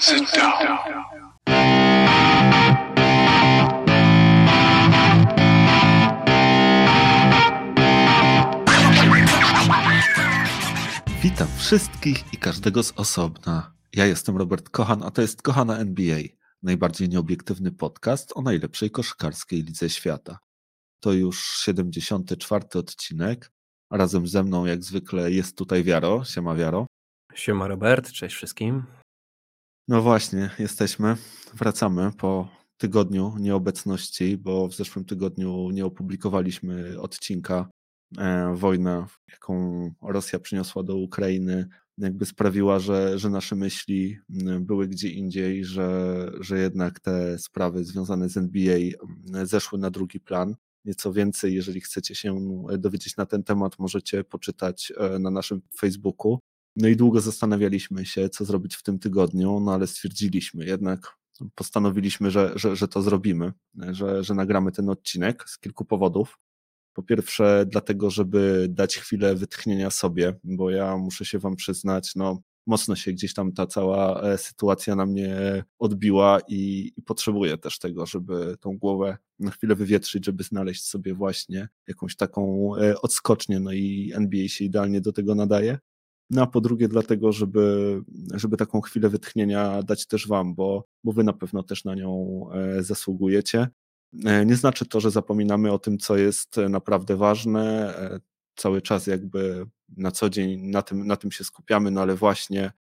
[0.00, 0.78] Sit down.
[11.22, 13.72] Witam wszystkich i każdego z osobna.
[13.92, 16.18] Ja jestem Robert Kochan, a to jest Kochana NBA,
[16.62, 20.38] najbardziej nieobiektywny podcast o najlepszej koszykarskiej lidze świata.
[21.00, 22.64] To już 74.
[22.74, 23.52] odcinek.
[23.90, 26.24] Razem ze mną, jak zwykle, jest tutaj Wiaro.
[26.24, 26.86] Siema Wiaro.
[27.34, 28.97] Siema Robert, cześć wszystkim.
[29.88, 31.16] No właśnie, jesteśmy.
[31.54, 37.70] Wracamy po tygodniu nieobecności, bo w zeszłym tygodniu nie opublikowaliśmy odcinka.
[38.18, 41.68] E, wojna, jaką Rosja przyniosła do Ukrainy,
[41.98, 47.84] jakby sprawiła, że, że nasze myśli mm, były gdzie indziej, że, że jednak te sprawy
[47.84, 50.56] związane z NBA mm, zeszły na drugi plan.
[50.84, 52.38] Nieco więcej, jeżeli chcecie się
[52.78, 56.38] dowiedzieć na ten temat, możecie poczytać e, na naszym Facebooku.
[56.78, 61.16] No i długo zastanawialiśmy się, co zrobić w tym tygodniu, no ale stwierdziliśmy jednak,
[61.54, 63.52] postanowiliśmy, że, że, że to zrobimy,
[63.90, 66.38] że, że nagramy ten odcinek z kilku powodów.
[66.92, 72.42] Po pierwsze, dlatego, żeby dać chwilę wytchnienia sobie, bo ja muszę się Wam przyznać, no
[72.66, 77.78] mocno się gdzieś tam ta cała e, sytuacja na mnie odbiła i, i potrzebuję też
[77.78, 83.60] tego, żeby tą głowę na chwilę wywietrzyć, żeby znaleźć sobie właśnie jakąś taką e, odskocznię,
[83.60, 85.78] no i NBA się idealnie do tego nadaje.
[86.30, 88.00] No a po drugie dlatego, żeby,
[88.34, 92.40] żeby taką chwilę wytchnienia dać też wam, bo, bo wy na pewno też na nią
[92.52, 93.68] e, zasługujecie.
[94.24, 97.94] E, nie znaczy to, że zapominamy o tym, co jest naprawdę ważne.
[97.98, 98.20] E,
[98.56, 102.72] cały czas jakby na co dzień na tym, na tym się skupiamy, no ale właśnie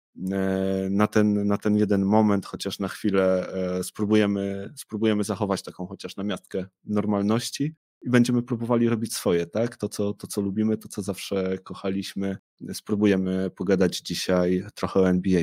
[0.90, 3.46] na ten, na ten jeden moment, chociaż na chwilę
[3.82, 9.76] spróbujemy, spróbujemy zachować taką chociaż namiastkę normalności i będziemy próbowali robić swoje, tak?
[9.76, 12.36] To co, to, co lubimy, to, co zawsze kochaliśmy.
[12.72, 15.42] Spróbujemy pogadać dzisiaj trochę o NBA.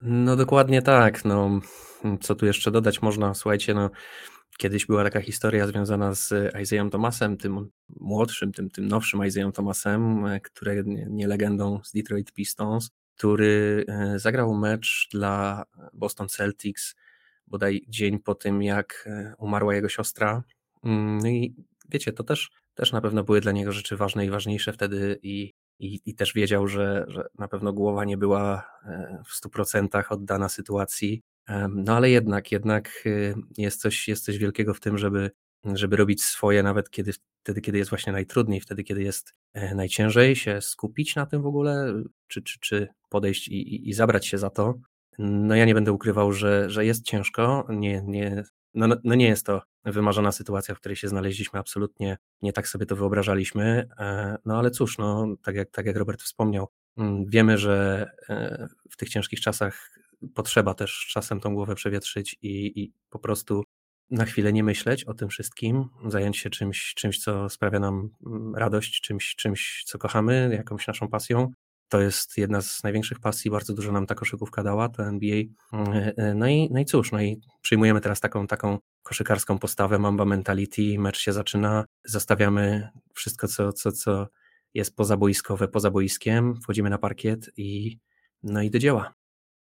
[0.00, 1.24] No dokładnie tak.
[1.24, 1.60] No,
[2.20, 3.34] co tu jeszcze dodać można?
[3.34, 3.90] Słuchajcie, no,
[4.58, 10.24] kiedyś była taka historia związana z Isaiah Thomasem, tym młodszym, tym, tym nowszym Isaiah Thomasem,
[10.42, 16.94] który nie legendą z Detroit Pistons, który e, zagrał mecz dla Boston Celtics
[17.46, 20.42] bodaj dzień po tym, jak e, umarła jego siostra
[20.84, 21.54] no i
[21.90, 25.52] wiecie, to też, też na pewno były dla niego rzeczy ważne i ważniejsze wtedy i,
[25.78, 30.12] i, i też wiedział, że, że na pewno głowa nie była e, w stu procentach
[30.12, 31.22] oddana sytuacji.
[31.70, 35.30] No ale jednak, jednak y, jest coś, jest coś wielkiego w tym, żeby,
[35.64, 37.12] żeby robić swoje, nawet kiedy,
[37.42, 41.46] wtedy, kiedy jest właśnie najtrudniej, wtedy, kiedy jest e, najciężej, się skupić na tym w
[41.46, 44.74] ogóle, czy, czy, czy podejść i, i, i zabrać się za to.
[45.18, 48.44] No ja nie będę ukrywał, że, że jest ciężko, nie, nie,
[48.74, 52.68] no, no, no nie jest to wymarzona sytuacja, w której się znaleźliśmy, absolutnie nie tak
[52.68, 57.24] sobie to wyobrażaliśmy, e, no ale cóż, no, tak, jak, tak jak Robert wspomniał, mm,
[57.26, 59.90] wiemy, że e, w tych ciężkich czasach
[60.34, 63.64] potrzeba też czasem tą głowę przewietrzyć i, i po prostu
[64.10, 68.54] na chwilę nie myśleć o tym wszystkim, zająć się czymś, czymś, co sprawia nam mm,
[68.54, 71.52] radość, czymś, czymś, co kochamy, jakąś naszą pasją
[71.94, 75.42] to jest jedna z największych pasji, bardzo dużo nam ta koszykówka dała, to NBA.
[76.34, 80.98] No i, no i cóż, no i przyjmujemy teraz taką, taką koszykarską postawę, mamba mentality,
[80.98, 84.28] mecz się zaczyna, zostawiamy wszystko, co, co, co
[84.74, 87.98] jest pozaboiskowe, poza boiskiem, wchodzimy na parkiet i
[88.42, 89.14] no i do dzieła.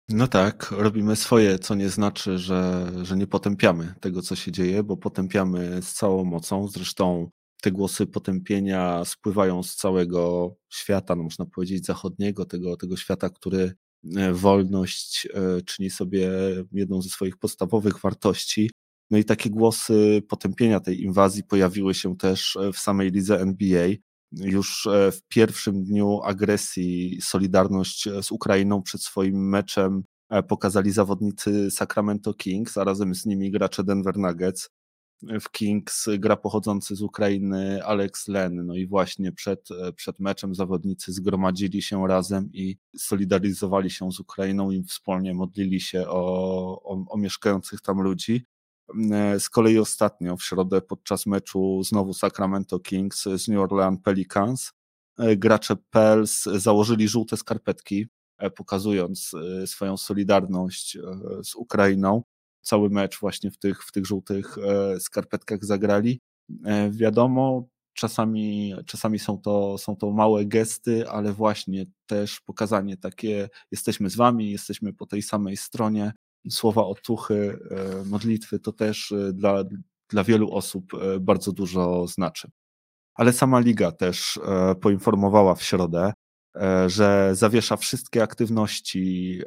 [0.08, 4.82] No tak, robimy swoje, co nie znaczy, że, że nie potępiamy tego, co się dzieje,
[4.82, 6.68] bo potępiamy z całą mocą.
[6.68, 7.30] Zresztą
[7.62, 13.72] te głosy potępienia spływają z całego świata, no można powiedzieć zachodniego, tego, tego świata, który
[14.16, 16.30] e, wolność e, czyni sobie
[16.72, 18.70] jedną ze swoich podstawowych wartości.
[19.10, 23.88] No i takie głosy potępienia tej inwazji pojawiły się też e, w samej lidze NBA.
[24.32, 30.02] Już w pierwszym dniu agresji Solidarność z Ukrainą przed swoim meczem
[30.48, 34.68] pokazali zawodnicy Sacramento Kings, a razem z nimi gracze Denver Nuggets
[35.22, 38.66] w Kings gra pochodzący z Ukrainy Alex Len.
[38.66, 44.70] No i właśnie przed, przed meczem zawodnicy zgromadzili się razem i solidaryzowali się z Ukrainą
[44.70, 46.22] i wspólnie modlili się o,
[46.82, 48.46] o, o mieszkających tam ludzi.
[49.38, 54.72] Z kolei ostatnio w środę podczas meczu znowu Sacramento Kings z New Orleans Pelicans
[55.36, 58.06] gracze Pels założyli żółte skarpetki,
[58.56, 61.00] pokazując e, swoją solidarność e,
[61.44, 62.22] z Ukrainą
[62.62, 66.20] cały mecz właśnie w tych, w tych żółtych e, skarpetkach zagrali.
[66.64, 73.48] E, wiadomo, czasami, czasami są, to, są to małe gesty, ale właśnie też pokazanie takie,
[73.70, 76.12] jesteśmy z wami, jesteśmy po tej samej stronie,
[76.50, 79.64] słowa otuchy, e, modlitwy, to też dla,
[80.08, 82.50] dla wielu osób bardzo dużo znaczy.
[83.14, 84.38] Ale sama liga też
[84.80, 86.12] poinformowała w środę,
[86.86, 89.40] że zawiesza wszystkie aktywności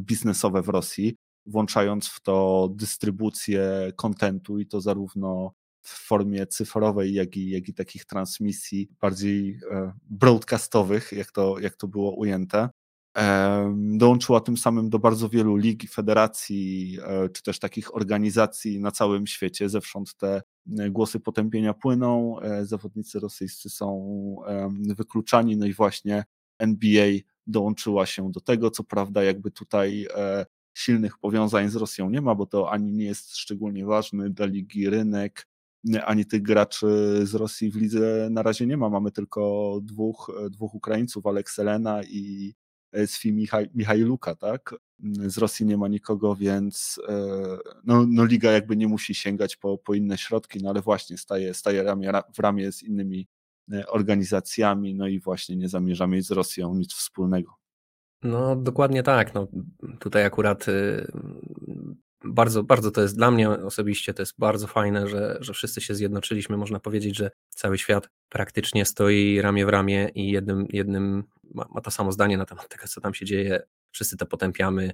[0.00, 5.52] biznesowe w Rosji, włączając w to dystrybucję kontentu i to zarówno
[5.84, 11.76] w formie cyfrowej, jak i, jak i takich transmisji bardziej e, broadcastowych, jak to, jak
[11.76, 12.68] to było ujęte.
[13.74, 19.26] Dołączyła tym samym do bardzo wielu lig, federacji, e, czy też takich organizacji na całym
[19.26, 19.68] świecie.
[19.68, 20.42] Zewsząd te
[20.78, 24.06] e, głosy potępienia płyną, zawodnicy rosyjscy są
[24.96, 26.24] wykluczani, no i właśnie
[26.58, 27.06] NBA
[27.46, 28.70] dołączyła się do tego.
[28.70, 30.06] Co prawda, jakby tutaj
[30.74, 34.90] silnych powiązań z Rosją nie ma, bo to ani nie jest szczególnie ważny dla ligi
[34.90, 35.48] rynek,
[36.04, 36.86] ani tych graczy
[37.22, 38.90] z Rosji w lidze na razie nie ma.
[38.90, 42.54] Mamy tylko dwóch, dwóch Ukraińców, Alekselena i
[43.06, 44.74] Sfi Michaj, Michajluka, tak?
[45.26, 47.36] Z Rosji nie ma nikogo, więc e,
[47.84, 51.54] no, no liga jakby nie musi sięgać po, po inne środki, no ale właśnie staje,
[51.54, 53.28] staje ramię, w ramię z innymi
[53.72, 57.63] e, organizacjami, no i właśnie nie zamierza mieć z Rosją nic wspólnego.
[58.24, 59.34] No dokładnie tak.
[59.34, 59.48] No,
[59.98, 61.12] tutaj akurat y,
[62.24, 65.94] bardzo, bardzo to jest dla mnie osobiście, to jest bardzo fajne, że, że wszyscy się
[65.94, 66.56] zjednoczyliśmy.
[66.56, 71.24] Można powiedzieć, że cały świat praktycznie stoi ramię w ramię i jednym, jednym
[71.54, 73.62] ma, ma to samo zdanie na temat tego, co tam się dzieje.
[73.90, 74.90] Wszyscy to potępiamy.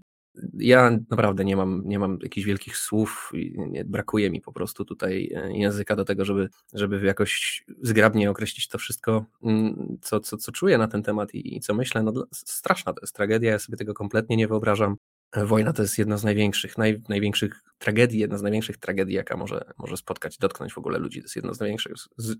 [0.54, 5.32] Ja naprawdę nie mam, nie mam jakichś wielkich słów, nie, brakuje mi po prostu tutaj
[5.34, 10.52] e, języka do tego, żeby, żeby jakoś zgrabnie określić to wszystko, mm, co, co, co
[10.52, 12.02] czuję na ten temat i, i co myślę.
[12.02, 14.96] No, straszna to jest tragedia, ja sobie tego kompletnie nie wyobrażam.
[15.36, 19.64] Wojna to jest jedna z największych, naj, największych tragedii, jedna z największych tragedii, jaka może,
[19.78, 21.20] może spotkać, dotknąć w ogóle ludzi.
[21.20, 22.36] To jest jedno z największych, z,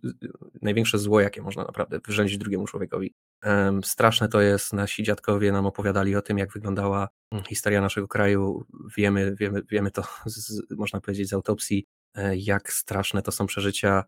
[0.63, 3.15] największe zło, jakie można naprawdę wyrządzić drugiemu człowiekowi.
[3.45, 8.09] Um, straszne to jest, nasi dziadkowie nam opowiadali o tym, jak wyglądała mm, historia naszego
[8.09, 8.67] kraju.
[8.97, 14.05] Wiemy, wiemy, wiemy to, z, można powiedzieć, z autopsji, e, jak straszne to są przeżycia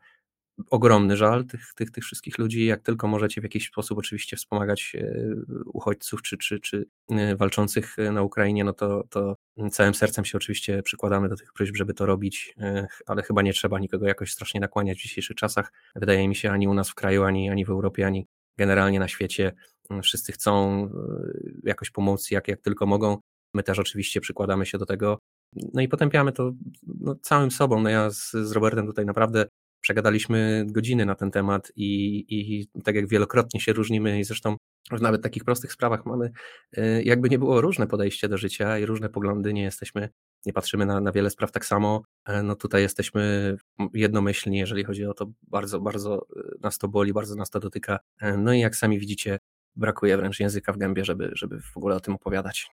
[0.70, 2.66] ogromny żal tych, tych, tych wszystkich ludzi.
[2.66, 5.14] Jak tylko możecie w jakiś sposób oczywiście wspomagać e,
[5.66, 9.36] uchodźców czy, czy, czy e, walczących e, na Ukrainie, no to, to
[9.70, 12.54] całym sercem się oczywiście przykładamy do tych próśb, żeby to robić,
[13.06, 15.72] ale chyba nie trzeba nikogo jakoś strasznie nakłaniać w dzisiejszych czasach.
[15.96, 18.26] Wydaje mi się, ani u nas w kraju, ani, ani w Europie, ani
[18.58, 19.52] generalnie na świecie
[20.02, 20.88] wszyscy chcą
[21.64, 23.18] jakoś pomóc, jak, jak tylko mogą.
[23.54, 25.18] My też oczywiście przykładamy się do tego.
[25.74, 26.52] No i potępiamy to
[27.00, 27.80] no, całym sobą.
[27.80, 29.46] No ja z, z Robertem tutaj naprawdę
[29.82, 34.56] Przegadaliśmy godziny na ten temat i, i tak jak wielokrotnie się różnimy i zresztą
[34.90, 36.30] w nawet takich prostych sprawach mamy
[36.78, 40.08] y, jakby nie było różne podejście do życia i różne poglądy, nie jesteśmy,
[40.46, 43.56] nie patrzymy na, na wiele spraw tak samo, e, no tutaj jesteśmy
[43.94, 47.98] jednomyślni, jeżeli chodzi o to, bardzo, bardzo y, nas to boli, bardzo nas to dotyka,
[48.20, 49.38] e, no i jak sami widzicie,
[49.76, 52.70] brakuje wręcz języka w gębie, żeby, żeby w ogóle o tym opowiadać.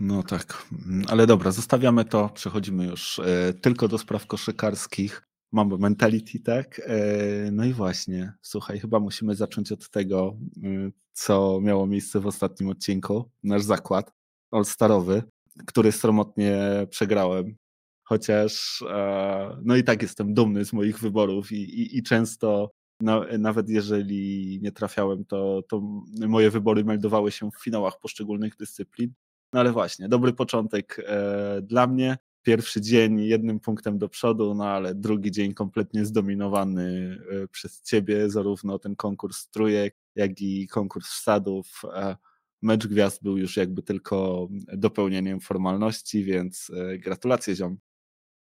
[0.00, 0.66] No tak,
[1.08, 5.22] ale dobra, zostawiamy to, przechodzimy już e, tylko do spraw koszykarskich.
[5.54, 6.80] Mamy mentality, tak?
[6.86, 12.26] E, no i właśnie, słuchaj, chyba musimy zacząć od tego, y, co miało miejsce w
[12.26, 13.30] ostatnim odcinku.
[13.42, 14.12] Nasz zakład
[14.50, 15.22] all-starowy,
[15.66, 16.56] który sromotnie
[16.90, 17.56] przegrałem.
[18.02, 22.70] Chociaż, e, no i tak jestem dumny z moich wyborów i, i, i często,
[23.00, 25.80] no, nawet jeżeli nie trafiałem, to, to
[26.28, 29.12] moje wybory meldowały się w finałach poszczególnych dyscyplin.
[29.52, 34.64] No ale właśnie, dobry początek e, dla mnie pierwszy dzień jednym punktem do przodu, no
[34.68, 41.08] ale drugi dzień kompletnie zdominowany e, przez ciebie, zarówno ten konkurs trójek, jak i konkurs
[41.08, 41.82] wsadów.
[41.94, 42.16] E,
[42.62, 47.78] mecz gwiazd był już jakby tylko dopełnieniem formalności, więc e, gratulacje ziom.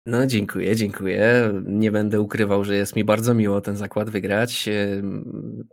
[0.05, 1.53] No dziękuję, dziękuję.
[1.65, 4.69] Nie będę ukrywał, że jest mi bardzo miło ten zakład wygrać.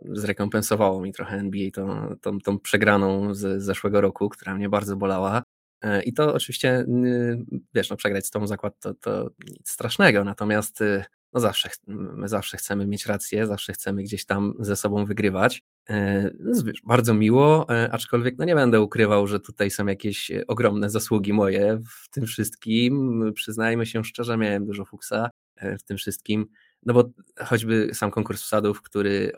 [0.09, 5.43] Zrekompensowało mi trochę NBA tą, tą, tą przegraną z zeszłego roku, która mnie bardzo bolała.
[5.81, 6.85] E, I to oczywiście,
[7.73, 11.03] wiesz, no przegrać z tą zakład to, to nic strasznego, natomiast y,
[11.33, 15.63] no zawsze, my zawsze chcemy mieć rację, zawsze chcemy gdzieś tam ze sobą wygrywać.
[15.89, 16.29] E,
[16.83, 21.81] bardzo miło, e, aczkolwiek no nie będę ukrywał, że tutaj są jakieś ogromne zasługi moje
[21.89, 23.23] w tym wszystkim.
[23.35, 25.29] Przyznajmy się szczerze, miałem dużo fuksa
[25.79, 26.47] w tym wszystkim.
[26.85, 27.03] No bo
[27.45, 29.31] choćby sam konkurs wsadów, który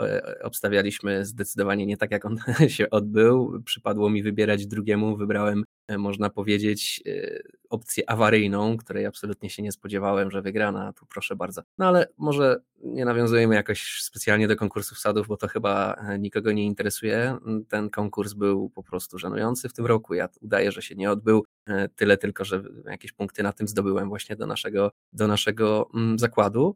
[0.43, 6.29] obstawialiśmy zdecydowanie nie tak, jak on się odbył, przypadło mi wybierać drugiemu, wybrałem E, można
[6.29, 11.61] powiedzieć, e, opcję awaryjną, której absolutnie się nie spodziewałem, że wygrana, tu proszę bardzo.
[11.77, 16.51] No ale może nie nawiązujemy jakoś specjalnie do konkursów sadów, bo to chyba e, nikogo
[16.51, 17.37] nie interesuje.
[17.69, 20.13] Ten konkurs był po prostu żenujący w tym roku.
[20.13, 21.45] Ja udaję, że się nie odbył.
[21.95, 26.75] Tyle tylko, że jakieś punkty na tym zdobyłem właśnie do naszego, do naszego mm, zakładu.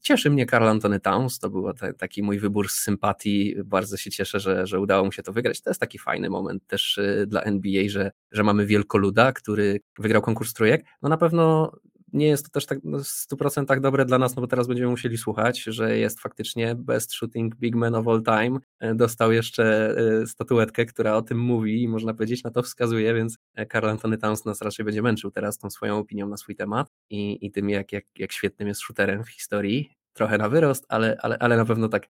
[0.00, 3.56] Cieszy mnie Karl Antony Towns, to był taki mój wybór z sympatii.
[3.64, 5.60] Bardzo się cieszę, że, że udało mu się to wygrać.
[5.60, 10.52] To jest taki fajny moment też dla NBA, że, że mamy wielkoluda, który wygrał konkurs
[10.52, 10.84] trójek.
[11.02, 11.72] No na pewno
[12.12, 14.90] nie jest to też tak no, w 100% dobre dla nas, no bo teraz będziemy
[14.90, 18.58] musieli słuchać, że jest faktycznie best shooting big man of all time.
[18.80, 23.14] E, dostał jeszcze e, statuetkę, która o tym mówi i można powiedzieć na to wskazuje,
[23.14, 23.38] więc
[23.68, 27.46] Karl Antony Towns nas raczej będzie męczył teraz tą swoją opinią na swój temat i,
[27.46, 29.90] i tym, jak, jak, jak świetnym jest shooterem w historii.
[30.12, 32.08] Trochę na wyrost, ale, ale, ale na pewno tak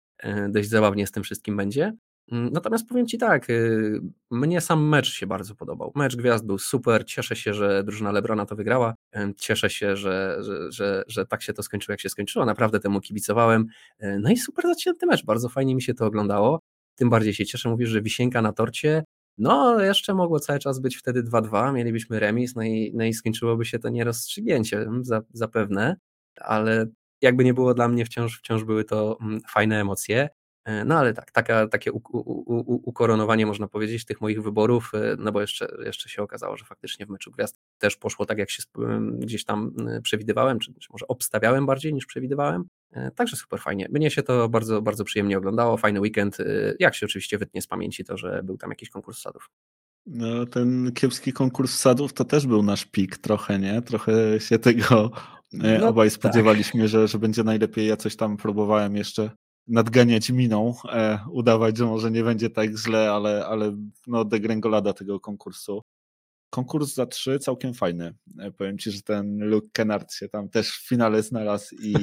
[0.49, 1.93] dość zabawnie z tym wszystkim będzie.
[2.31, 4.01] Mm, natomiast powiem Ci tak, y,
[4.31, 5.91] mnie sam mecz się bardzo podobał.
[5.95, 8.95] Mecz gwiazd był super, cieszę się, że drużyna Lebrona to wygrała,
[9.37, 13.01] cieszę się, że, że, że, że tak się to skończyło, jak się skończyło, naprawdę temu
[13.01, 13.65] kibicowałem.
[13.99, 16.59] E, no i super zacięty mecz, bardzo fajnie mi się to oglądało,
[16.95, 19.03] tym bardziej się cieszę, mówisz, że wisienka na torcie,
[19.37, 23.65] no jeszcze mogło cały czas być wtedy 2-2, mielibyśmy remis, no i, no i skończyłoby
[23.65, 25.01] się to nierozstrzygnięciem
[25.33, 25.95] zapewne,
[26.41, 26.85] ale
[27.21, 30.29] jakby nie było dla mnie, wciąż, wciąż były to mm, fajne emocje.
[30.65, 31.91] E, no ale tak, taka, takie
[32.67, 37.05] ukoronowanie można powiedzieć tych moich wyborów, e, no bo jeszcze, jeszcze się okazało, że faktycznie
[37.05, 38.63] w meczu gwiazd też poszło tak, jak się
[39.11, 42.63] gdzieś tam przewidywałem, czy, czy może obstawiałem bardziej niż przewidywałem.
[42.91, 43.87] E, także super fajnie.
[43.91, 45.77] Mnie się to bardzo, bardzo przyjemnie oglądało.
[45.77, 46.37] Fajny weekend.
[46.79, 49.49] Jak się oczywiście wytnie z pamięci to, że był tam jakiś konkurs sadów.
[50.05, 53.81] No, ten kiepski konkurs sadów to też był nasz pik trochę, nie?
[53.81, 55.11] Trochę się tego
[55.53, 56.15] no, obaj tak.
[56.15, 56.89] spodziewaliśmy, tak.
[56.89, 57.87] że, że będzie najlepiej.
[57.87, 59.29] Ja coś tam próbowałem jeszcze
[59.67, 65.19] nadganiać miną, e, udawać, że może nie będzie tak źle, ale, ale no degrengolada tego
[65.19, 65.81] konkursu.
[66.49, 68.15] Konkurs za trzy całkiem fajny.
[68.39, 71.95] E, powiem ci, że ten Luke Kennard się tam też w finale znalazł i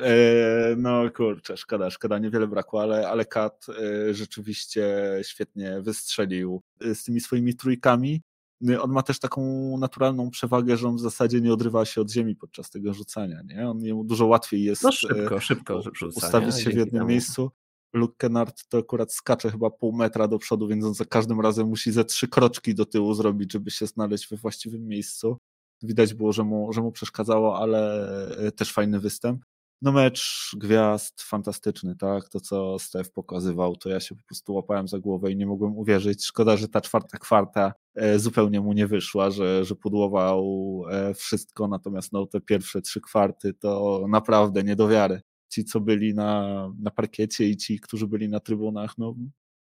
[0.00, 4.86] e, no kurczę, szkoda, szkoda, niewiele brakło, ale, ale Kat e, rzeczywiście
[5.22, 8.22] świetnie wystrzelił e, z tymi swoimi trójkami.
[8.60, 9.42] No on ma też taką
[9.78, 13.42] naturalną przewagę, że on w zasadzie nie odrywa się od ziemi podczas tego rzucania.
[13.42, 13.70] Nie?
[13.70, 15.82] On jemu dużo łatwiej jest no szybko, e, szybko
[16.16, 17.06] ustawić się w jednym temu.
[17.06, 17.50] miejscu.
[17.92, 21.68] Luke Kennard to akurat skacze chyba pół metra do przodu, więc on za każdym razem
[21.68, 25.38] musi ze trzy kroczki do tyłu zrobić, żeby się znaleźć we właściwym miejscu.
[25.82, 29.44] Widać było, że mu, że mu przeszkadzało, ale e, też fajny występ.
[29.82, 32.28] No mecz gwiazd fantastyczny, tak?
[32.28, 35.76] To, co Stef pokazywał, to ja się po prostu łapałem za głowę i nie mogłem
[35.76, 36.24] uwierzyć.
[36.26, 40.44] Szkoda, że ta czwarta kwarta e, zupełnie mu nie wyszła, że, że pudłował
[40.90, 45.20] e, wszystko, natomiast no, te pierwsze trzy kwarty to naprawdę nie do wiary.
[45.48, 49.14] Ci, co byli na, na parkiecie i ci, którzy byli na trybunach, no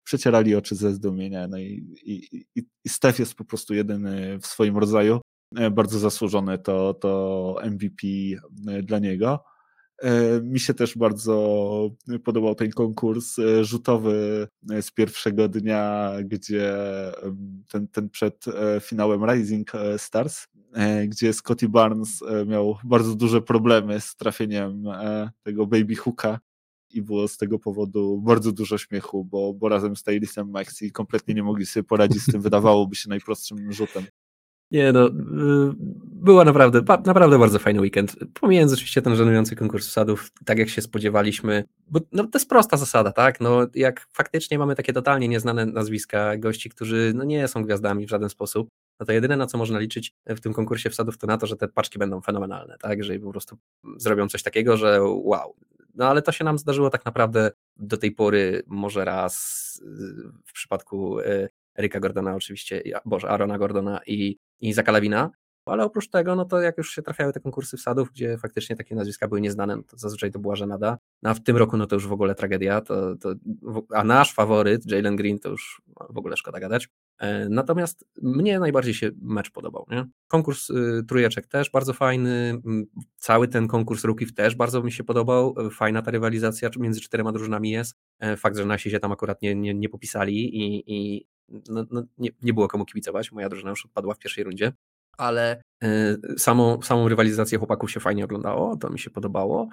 [0.03, 1.48] przecierali oczy ze zdumienia.
[1.48, 5.22] No i, i, i, i Stef jest po prostu jedyny w swoim rodzaju.
[5.55, 8.08] E, bardzo zasłużone to, to MVP
[8.84, 9.52] dla niego.
[10.03, 11.89] E, mi się też bardzo
[12.24, 16.75] podobał ten konkurs e, rzutowy e, z pierwszego dnia, gdzie
[17.72, 18.45] ten, ten przed
[18.81, 20.48] finałem Rising Stars,
[21.07, 24.83] gdzie Scotty Barnes miał bardzo duże problemy z trafieniem
[25.43, 26.39] tego baby hooka
[26.89, 31.33] i było z tego powodu bardzo dużo śmiechu, bo, bo razem z Taylisem Maxi kompletnie
[31.33, 34.03] nie mogli sobie poradzić z tym, wydawałoby się najprostszym rzutem.
[34.73, 35.11] Nie no, y,
[36.05, 38.15] była naprawdę, naprawdę bardzo fajny weekend.
[38.33, 42.77] Pomijając oczywiście ten żenujący konkurs wsadów, tak jak się spodziewaliśmy, bo no, to jest prosta
[42.77, 43.41] zasada, tak?
[43.41, 48.09] No, jak faktycznie mamy takie totalnie nieznane nazwiska gości, którzy no, nie są gwiazdami w
[48.09, 51.37] żaden sposób, no to jedyne na co można liczyć w tym konkursie wsadów to na
[51.37, 53.03] to, że te paczki będą fenomenalne, tak?
[53.03, 53.57] Że po prostu
[53.97, 55.55] zrobią coś takiego, że wow.
[55.95, 59.33] No ale to się nam zdarzyło tak naprawdę do tej pory może raz
[59.83, 61.49] y, w przypadku y,
[61.79, 65.32] Erika Gordona oczywiście, boże, Arona Gordona i, i Zaka Lawina,
[65.65, 68.96] ale oprócz tego, no to jak już się trafiały te konkursy wsadów, gdzie faktycznie takie
[68.96, 70.98] nazwiska były nieznane, no to zazwyczaj to była żenada.
[71.22, 72.82] No a w tym roku, no to już w ogóle tragedia.
[72.82, 73.34] To, to,
[73.93, 76.89] a nasz faworyt, Jalen Green, to już w ogóle szkoda gadać.
[77.20, 79.86] E, natomiast mnie najbardziej się mecz podobał.
[79.91, 80.05] Nie?
[80.27, 82.62] Konkurs y, trójeczek też bardzo fajny.
[83.15, 85.55] Cały ten konkurs rookies też bardzo mi się podobał.
[85.72, 87.96] Fajna ta rywalizacja między czterema drużynami jest.
[88.20, 92.03] E, fakt, że nasi się tam akurat nie, nie, nie popisali i, i no, no,
[92.17, 93.31] nie, nie było komu kibicować.
[93.31, 94.73] Moja drużyna już odpadła w pierwszej rundzie
[95.17, 99.69] ale y, samą, samą rywalizację chłopaków się fajnie oglądało, to mi się podobało.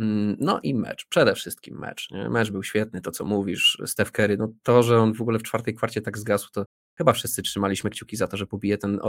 [0.00, 2.10] Mm, no i mecz, przede wszystkim mecz.
[2.10, 2.28] Nie?
[2.28, 5.42] Mecz był świetny, to co mówisz, Steph Curry, no to, że on w ogóle w
[5.42, 6.64] czwartej kwarcie tak zgasł, to
[6.98, 9.00] chyba wszyscy trzymaliśmy kciuki za to, że pobije ten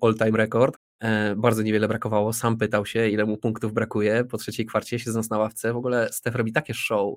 [0.00, 0.78] all-time rekord.
[1.00, 5.30] E, bardzo niewiele brakowało, sam pytał się, ile mu punktów brakuje, po trzeciej kwarcie siedząc
[5.30, 7.14] na ławce, w ogóle Steph robi takie show,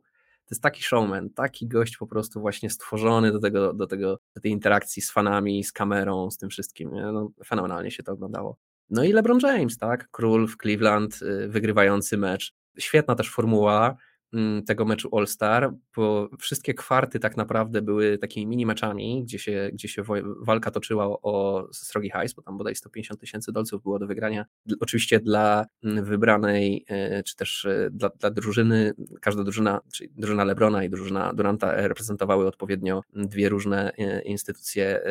[0.52, 4.42] to jest taki showman, taki gość po prostu właśnie stworzony do tego, do tego, do
[4.42, 6.94] tej interakcji z fanami, z kamerą, z tym wszystkim.
[6.94, 7.02] Nie?
[7.02, 8.58] No, fenomenalnie się to oglądało.
[8.90, 10.08] No i LeBron James, tak?
[10.12, 12.54] Król w Cleveland, y, wygrywający mecz.
[12.80, 13.96] Świetna też formuła.
[14.34, 19.70] Mm, tego meczu All-Star, bo wszystkie kwarty tak naprawdę były takimi mini meczami, gdzie się,
[19.74, 20.04] gdzie się
[20.42, 24.46] walka toczyła o srogi hajs, bo tam bodaj 150 tysięcy dolców było do wygrania.
[24.80, 30.44] Oczywiście dla mm, wybranej, e, czy też e, dla, dla drużyny, każda drużyna, czyli drużyna
[30.44, 33.92] Lebrona i drużyna Duranta reprezentowały odpowiednio dwie różne
[34.26, 35.02] instytucje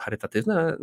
[0.00, 0.76] charytatywne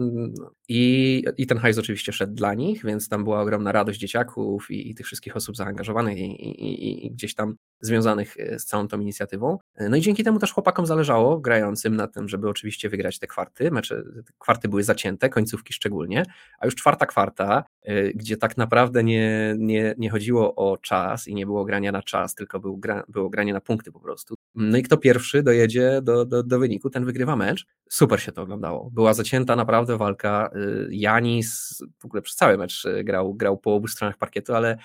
[0.70, 4.90] i, i ten hajs oczywiście szedł dla nich, więc tam była ogromna radość dzieciaków i,
[4.90, 9.00] i tych wszystkich osób zaangażowanych i, i, i, gdzieś tam związanych e, z całą tą
[9.00, 9.58] inicjatywą.
[9.90, 13.72] No i dzięki temu też chłopakom zależało, grającym na tym, żeby oczywiście wygrać te kwarty.
[13.72, 14.04] Mecze,
[14.38, 16.24] kwarty były zacięte, końcówki szczególnie,
[16.60, 21.36] a już czwarta kwarta, e, gdzie tak naprawdę nie, nie, nie chodziło o czas i
[21.36, 24.36] nie było grania na czas, tylko był gra, było granie na punkty po prostu.
[24.56, 27.66] No i kto pierwszy dojedzie do, do, do wyniku, ten wygrywa mecz.
[27.90, 28.90] Super się to oglądało.
[28.92, 30.50] Była zacięta naprawdę walka.
[30.90, 34.78] Janis w ogóle przez cały mecz grał, grał po obu stronach parkietu, ale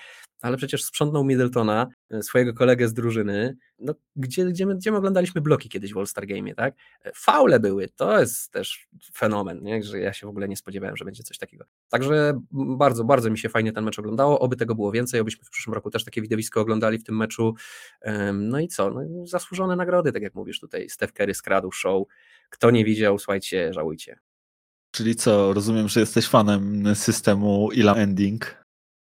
[0.45, 4.97] ale przecież sprzątnął Middletona, e, swojego kolegę z drużyny, no, gdzie, gdzie, my, gdzie my
[4.97, 6.75] oglądaliśmy bloki kiedyś w All-Star Game, tak?
[7.01, 9.83] E, faule były, to jest też fenomen, nie?
[9.83, 11.65] że ja się w ogóle nie spodziewałem, że będzie coś takiego.
[11.89, 15.49] Także bardzo, bardzo mi się fajnie ten mecz oglądało, oby tego było więcej, obyśmy w
[15.49, 17.53] przyszłym roku też takie widowisko oglądali w tym meczu.
[18.33, 18.89] No i co?
[18.89, 22.07] No, zasłużone nagrody, tak jak mówisz tutaj, Steph Curry skradł show,
[22.49, 24.19] kto nie widział, słuchajcie, żałujcie.
[24.91, 28.64] Czyli co, rozumiem, że jesteś fanem systemu Ila Ending?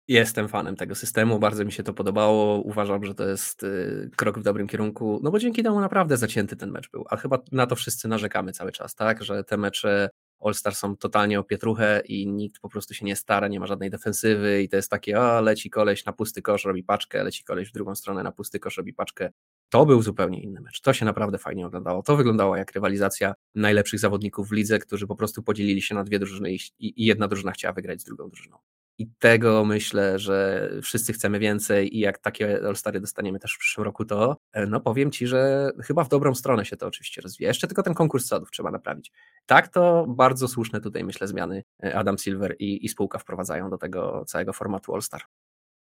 [0.09, 2.61] Jestem fanem tego systemu, bardzo mi się to podobało.
[2.61, 6.57] Uważam, że to jest y, krok w dobrym kierunku, no bo dzięki temu naprawdę zacięty
[6.57, 7.05] ten mecz był.
[7.11, 9.23] A chyba na to wszyscy narzekamy cały czas, tak?
[9.23, 13.49] Że te mecze All-Star są totalnie o pietruchę i nikt po prostu się nie stara,
[13.49, 16.85] nie ma żadnej defensywy i to jest takie, a leci koleś na pusty kosz, robi
[16.85, 19.31] paczkę, leci koleś w drugą stronę na pusty kosz, robi paczkę.
[19.69, 20.81] To był zupełnie inny mecz.
[20.81, 22.03] To się naprawdę fajnie oglądało.
[22.03, 26.19] To wyglądało jak rywalizacja najlepszych zawodników w lidze, którzy po prostu podzielili się na dwie
[26.19, 28.59] drużyny i jedna drużyna chciała wygrać z drugą drużyną.
[28.99, 33.85] I tego myślę, że wszyscy chcemy więcej i jak takie All-Stary dostaniemy też w przyszłym
[33.85, 37.51] roku, to e, no powiem Ci, że chyba w dobrą stronę się to oczywiście rozwija.
[37.51, 39.13] Jeszcze tylko ten konkurs sadów trzeba naprawić.
[39.47, 43.79] Tak, to bardzo słuszne tutaj myślę zmiany e, Adam Silver i, i spółka wprowadzają do
[43.79, 45.23] tego całego formatu All-Star.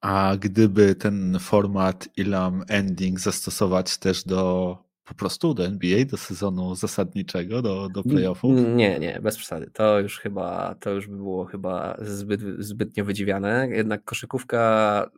[0.01, 6.75] A gdyby ten format Ilam Ending zastosować też do po prostu do NBA, do sezonu
[6.75, 8.53] zasadniczego, do, do playoffów?
[8.75, 9.71] Nie, nie, bez przesady.
[9.73, 13.69] To już chyba, to już by było chyba zbyt, zbytnio wydziwiane.
[13.71, 15.11] Jednak koszykówka,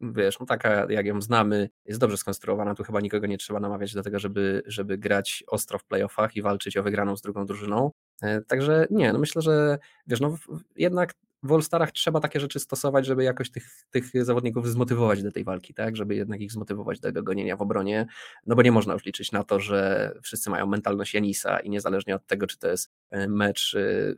[0.00, 2.74] wiesz, no taka jak ją znamy, jest dobrze skonstruowana.
[2.74, 6.42] Tu chyba nikogo nie trzeba namawiać do tego, żeby, żeby grać ostro w playoffach i
[6.42, 7.90] walczyć o wygraną z drugą drużyną.
[8.22, 10.36] E, także nie, no myślę, że wiesz, no
[10.76, 11.14] jednak
[11.44, 15.74] w All-Starach trzeba takie rzeczy stosować, żeby jakoś tych, tych zawodników zmotywować do tej walki,
[15.74, 15.96] tak?
[15.96, 18.06] Żeby jednak ich zmotywować do gonienia w obronie,
[18.46, 22.14] no bo nie można już liczyć na to, że wszyscy mają mentalność Janisa i niezależnie
[22.14, 24.14] od tego, czy to jest e, mecz e,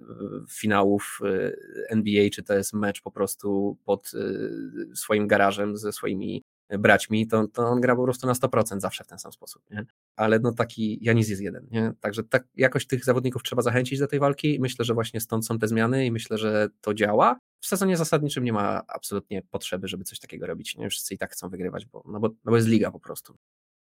[0.50, 1.52] finałów e,
[1.90, 4.12] NBA, czy to jest mecz po prostu pod
[4.94, 9.06] swoim garażem ze swoimi braćmi, to, to on gra po prostu na 100% zawsze w
[9.06, 9.86] ten sam sposób, nie?
[10.16, 11.92] Ale no taki Janis jest jeden, nie?
[12.00, 14.58] Także tak, jakoś tych zawodników trzeba zachęcić do tej walki.
[14.60, 17.38] Myślę, że właśnie stąd są te zmiany i myślę, że to działa.
[17.60, 20.90] W sezonie zasadniczym nie ma absolutnie potrzeby, żeby coś takiego robić, nie?
[20.90, 23.36] Wszyscy i tak chcą wygrywać, bo, no bo, no bo jest liga po prostu.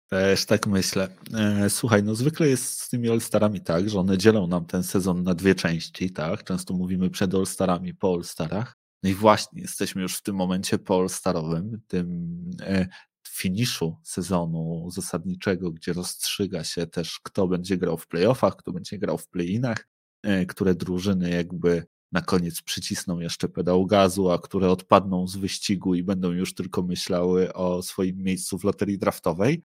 [0.09, 1.09] Też tak myślę.
[1.35, 5.23] E, słuchaj, no zwykle jest z tymi All-Starami tak, że one dzielą nam ten sezon
[5.23, 6.45] na dwie części, tak?
[6.45, 8.73] Często mówimy przed All-Starami, po All-Starach.
[9.02, 12.87] No i właśnie jesteśmy już w tym momencie polstarowym, tym e,
[13.28, 19.18] finiszu sezonu zasadniczego, gdzie rozstrzyga się też, kto będzie grał w playoffach, kto będzie grał
[19.18, 19.88] w play-inach,
[20.22, 25.94] e, które drużyny jakby na koniec przycisną jeszcze pedał gazu, a które odpadną z wyścigu
[25.94, 29.62] i będą już tylko myślały o swoim miejscu w loterii draftowej.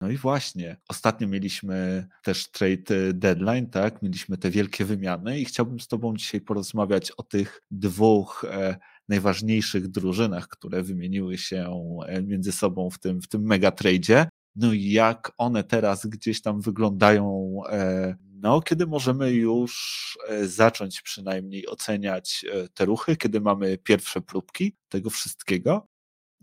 [0.00, 4.02] No i właśnie, ostatnio mieliśmy też trade deadline, tak?
[4.02, 8.76] Mieliśmy te wielkie wymiany i chciałbym z Tobą dzisiaj porozmawiać o tych dwóch e,
[9.08, 14.28] najważniejszych drużynach, które wymieniły się e, między sobą w tym, w tym mega tradzie.
[14.56, 21.66] No i jak one teraz gdzieś tam wyglądają, e, no kiedy możemy już zacząć przynajmniej
[21.66, 25.93] oceniać te ruchy, kiedy mamy pierwsze próbki tego wszystkiego.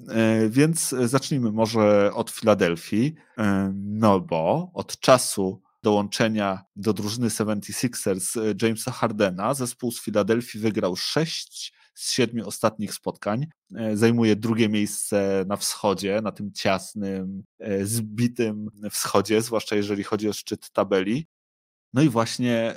[0.10, 8.41] E, więc zacznijmy może od Filadelfii, e, no bo od czasu dołączenia do drużyny 76ers
[8.41, 13.47] e, Jamesa Hardena zespół z Filadelfii wygrał 6 z siedmiu ostatnich spotkań.
[13.93, 17.43] Zajmuje drugie miejsce na wschodzie, na tym ciasnym,
[17.84, 21.27] zbitym wschodzie, zwłaszcza jeżeli chodzi o szczyt tabeli.
[21.93, 22.75] No i właśnie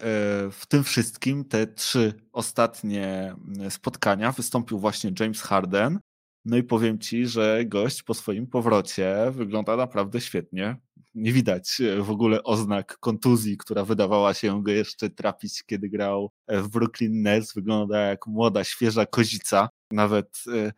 [0.51, 3.35] w tym wszystkim te trzy ostatnie
[3.71, 5.99] spotkania wystąpił właśnie James Harden,
[6.45, 10.77] no i powiem ci, że gość po swoim powrocie wygląda naprawdę świetnie.
[11.15, 16.33] Nie widać e, w ogóle oznak kontuzji, która wydawała się go jeszcze trapić, kiedy grał
[16.47, 17.55] e, w Brooklyn Nets.
[17.55, 19.69] Wygląda jak młoda, świeża kozica.
[19.91, 20.73] Nawet e,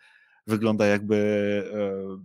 [0.47, 1.17] wygląda jakby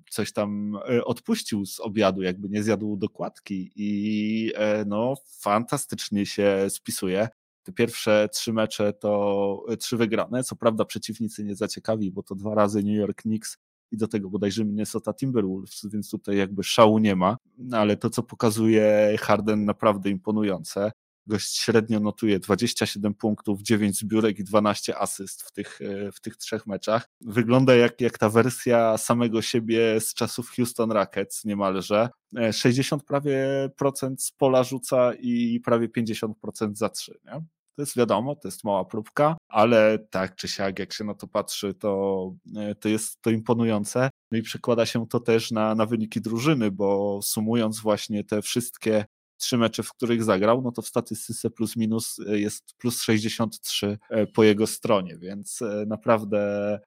[0.10, 4.52] coś tam odpuścił z obiadu, jakby nie zjadł dokładki i
[4.86, 7.28] no fantastycznie się spisuje.
[7.72, 12.56] Te pierwsze trzy mecze to trzy wygrane, co prawda przeciwnicy nie zaciekawi, bo to dwa
[12.56, 13.58] razy New York Knicks
[13.92, 18.10] i do tego bodajże Minnesota Timberwolves, więc tutaj jakby szału nie ma, no ale to
[18.10, 20.92] co pokazuje Harden naprawdę imponujące.
[21.28, 25.80] Gość średnio notuje 27 punktów, 9 zbiórek i 12 asyst w tych,
[26.14, 27.10] w tych trzech meczach.
[27.22, 32.10] Wygląda jak, jak ta wersja samego siebie z czasów Houston Rockets niemalże.
[32.52, 36.32] 60 prawie procent z pola rzuca i prawie 50%
[36.74, 36.92] za.
[37.26, 37.46] Nie?
[37.76, 41.28] To jest wiadomo, to jest mała próbka, ale tak czy siak, jak się na to
[41.28, 44.10] patrzy, to, e, to jest to imponujące.
[44.32, 49.06] No i przekłada się to też na, na wyniki drużyny, bo sumując właśnie te wszystkie
[49.38, 53.98] trzy mecze, w których zagrał, no to w statystyce plus minus e, jest plus 63
[54.10, 56.80] e, po jego stronie, więc naprawdę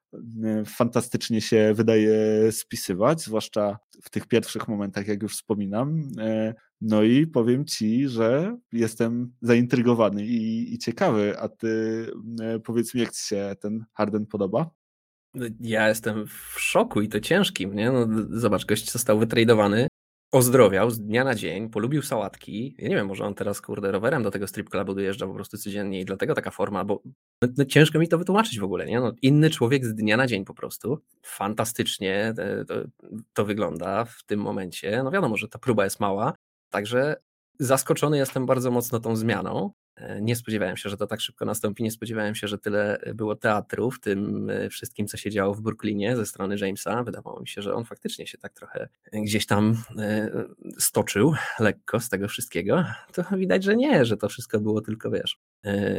[0.67, 2.13] fantastycznie się wydaje
[2.53, 6.09] spisywać, zwłaszcza w tych pierwszych momentach, jak już wspominam.
[6.87, 11.69] No i powiem ci, że jestem zaintrygowany i, i ciekawy, a ty
[12.41, 14.71] e, powiedz mi, jak ci się ten Harden podoba?
[15.35, 17.93] No, ja jestem w szoku i to ciężkim, nie?
[17.93, 19.89] No, zobacz, gość został wytradowany,
[20.33, 22.75] ozdrowiał z dnia na dzień, polubił sałatki.
[22.79, 25.59] Ja nie wiem, może on teraz, kurde, rowerem do tego strip clubu dojeżdża po prostu
[25.59, 27.03] codziennie i dlatego taka forma, bo
[27.43, 29.01] no, no ciężko mi to wytłumaczyć w ogóle, nie?
[29.01, 30.99] No, inny człowiek z dnia na dzień po prostu.
[31.23, 32.35] Fantastycznie
[32.69, 32.75] to,
[33.33, 35.03] to wygląda w tym momencie.
[35.05, 36.35] No wiadomo, że ta próba jest mała,
[36.75, 37.17] Także
[37.61, 39.71] zaskoczony jestem bardzo mocno tą zmianą.
[39.97, 41.83] E, nie spodziewałem się, że to tak szybko nastąpi.
[41.83, 45.61] Nie spodziewałem się, że tyle było teatru w tym e, wszystkim, co się działo w
[45.61, 47.03] Brooklynie ze strony Jamesa.
[47.03, 50.31] Wydawało mi się, że on faktycznie się tak trochę gdzieś tam e,
[50.79, 52.85] stoczył lekko z tego wszystkiego.
[53.13, 55.39] To widać, że nie, że to wszystko było tylko, wiesz,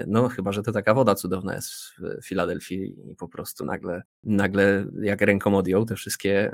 [0.07, 4.85] no chyba, że to taka woda cudowna jest w Filadelfii i po prostu nagle, nagle
[5.01, 6.51] jak ręką odjął, te wszystkie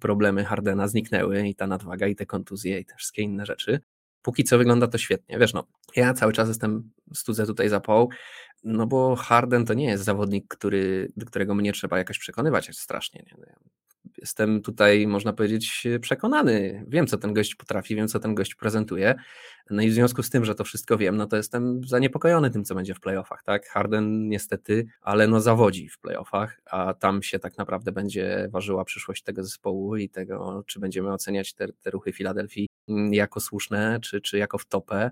[0.00, 3.80] problemy Hardena zniknęły i ta nadwaga i te kontuzje i te wszystkie inne rzeczy
[4.24, 5.38] póki co wygląda to świetnie.
[5.38, 8.08] Wiesz, no, ja cały czas jestem, studzę tutaj zapał,
[8.64, 13.24] no bo Harden to nie jest zawodnik, który, do którego mnie trzeba jakoś przekonywać strasznie.
[13.26, 13.36] Nie?
[13.38, 13.46] No
[14.18, 16.84] jestem tutaj, można powiedzieć, przekonany.
[16.88, 19.14] Wiem, co ten gość potrafi, wiem, co ten gość prezentuje.
[19.70, 22.64] No i w związku z tym, że to wszystko wiem, no to jestem zaniepokojony tym,
[22.64, 23.42] co będzie w playoffach.
[23.42, 23.68] Tak?
[23.68, 29.22] Harden niestety, ale no zawodzi w playoffach, a tam się tak naprawdę będzie ważyła przyszłość
[29.22, 32.68] tego zespołu i tego, czy będziemy oceniać te, te ruchy Filadelfii
[33.10, 35.10] jako słuszne, czy, czy jako w topę.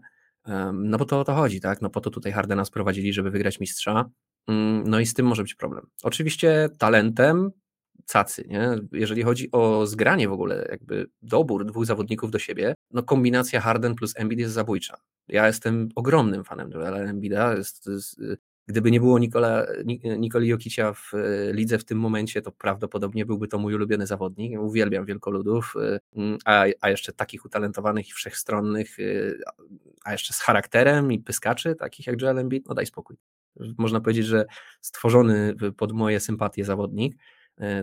[0.73, 1.83] No bo to o to chodzi, tak?
[1.83, 4.11] No po to tutaj Hardena sprowadzili, żeby wygrać mistrza.
[4.49, 5.87] Mm, no i z tym może być problem.
[6.03, 7.51] Oczywiście talentem
[8.07, 8.71] cacy, nie?
[8.93, 13.95] Jeżeli chodzi o zgranie w ogóle, jakby dobór dwóch zawodników do siebie, no kombinacja Harden
[13.95, 14.97] plus Embiid jest zabójcza.
[15.29, 18.21] Ja jestem ogromnym fanem Joela Embida, jest, jest,
[18.67, 19.67] gdyby nie było Nikola,
[20.19, 24.61] Nikoli Jokicia w e, lidze w tym momencie, to prawdopodobnie byłby to mój ulubiony zawodnik.
[24.61, 25.99] Uwielbiam wielkoludów, e,
[26.45, 29.03] a, a jeszcze takich utalentowanych i wszechstronnych, e,
[30.05, 33.17] a jeszcze z charakterem i pyskaczy, takich jak Joel Embiid, no daj spokój.
[33.79, 34.47] Można powiedzieć, że
[34.81, 37.17] stworzony pod moje sympatie zawodnik,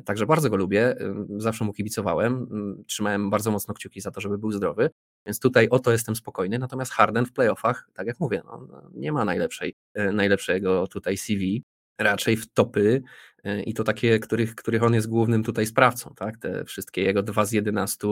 [0.06, 0.96] także bardzo go lubię,
[1.38, 2.48] zawsze mu kibicowałem,
[2.88, 4.90] trzymałem bardzo mocno kciuki za to, żeby był zdrowy,
[5.26, 8.90] więc tutaj o to jestem spokojny, natomiast Harden w playoffach, tak jak mówię, no, no,
[8.94, 11.64] nie ma najlepszej, e, najlepszego tutaj CV,
[12.00, 13.02] raczej w topy
[13.44, 17.24] e, i to takie, których, których on jest głównym tutaj sprawcą, tak, te wszystkie jego
[17.24, 18.08] 2 z 11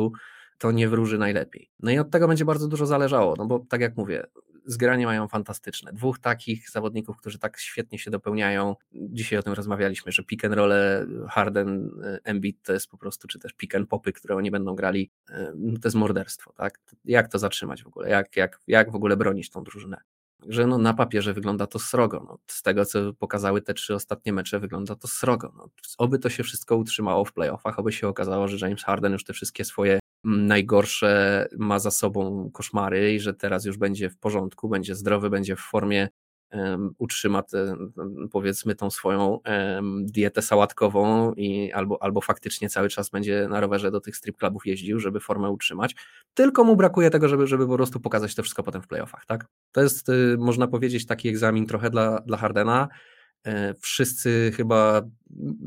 [0.57, 1.69] to nie wróży najlepiej.
[1.79, 4.23] No i od tego będzie bardzo dużo zależało, no bo tak jak mówię,
[4.67, 5.93] zgranie mają fantastyczne.
[5.93, 8.75] Dwóch takich zawodników, którzy tak świetnie się dopełniają.
[8.93, 10.73] Dzisiaj o tym rozmawialiśmy, że pick and roll
[11.29, 14.75] Harden, e, Embiid to jest po prostu, czy też pick and popy, które oni będą
[14.75, 16.79] grali, e, to jest morderstwo, tak?
[17.05, 18.09] Jak to zatrzymać w ogóle?
[18.09, 19.97] Jak, jak, jak w ogóle bronić tą drużynę?
[20.47, 22.25] że no na papierze wygląda to srogo.
[22.27, 25.53] No, z tego, co pokazały te trzy ostatnie mecze, wygląda to srogo.
[25.57, 29.23] No, oby to się wszystko utrzymało w playoffach, oby się okazało, że James Harden już
[29.23, 34.69] te wszystkie swoje najgorsze ma za sobą koszmary i że teraz już będzie w porządku,
[34.69, 36.07] będzie zdrowy, będzie w formie,
[36.51, 37.75] um, utrzyma te,
[38.31, 43.91] powiedzmy tą swoją um, dietę sałatkową i albo, albo faktycznie cały czas będzie na rowerze
[43.91, 45.95] do tych strip clubów jeździł, żeby formę utrzymać.
[46.33, 49.45] Tylko mu brakuje tego, żeby, żeby po prostu pokazać to wszystko potem w playoffach, tak?
[49.71, 52.87] To jest, y, można powiedzieć, taki egzamin trochę dla, dla Hardena,
[53.81, 55.01] wszyscy chyba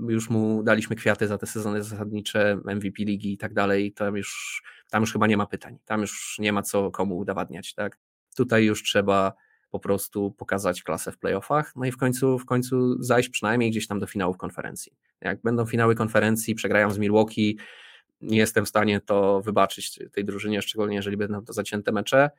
[0.09, 3.93] już mu daliśmy kwiaty za te sezony zasadnicze, MVP ligi i tak dalej.
[3.93, 5.79] Tam już, tam już chyba nie ma pytań.
[5.85, 7.75] Tam już nie ma co komu udowadniać.
[7.75, 7.99] Tak?
[8.37, 9.33] Tutaj już trzeba
[9.71, 13.87] po prostu pokazać klasę w playoffach, no i w końcu, w końcu zajść przynajmniej gdzieś
[13.87, 14.93] tam do finałów konferencji.
[15.21, 17.59] Jak będą finały konferencji, przegrają z Milwaukee,
[18.21, 22.31] nie jestem w stanie to wybaczyć tej drużynie, szczególnie jeżeli będą to zacięte mecze.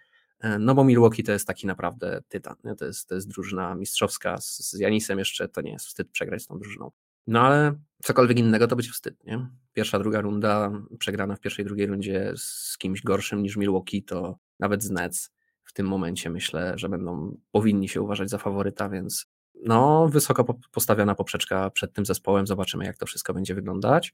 [0.41, 2.75] E, no bo Milwaukee to jest taki naprawdę tytan, nie?
[2.75, 6.41] To, jest, to jest drużyna mistrzowska z, z Janisem jeszcze, to nie jest wstyd przegrać
[6.43, 6.91] z tą drużyną.
[7.27, 9.47] No ale cokolwiek innego to będzie wstyd, nie?
[9.73, 14.83] Pierwsza, druga runda, przegrana w pierwszej, drugiej rundzie z kimś gorszym niż Milwaukee, to nawet
[14.83, 15.31] z Nets
[15.63, 19.25] w tym momencie myślę, że będą, powinni się uważać za faworyta, więc
[19.65, 24.13] no, wysoko postawiona poprzeczka przed tym zespołem, zobaczymy jak to wszystko będzie wyglądać.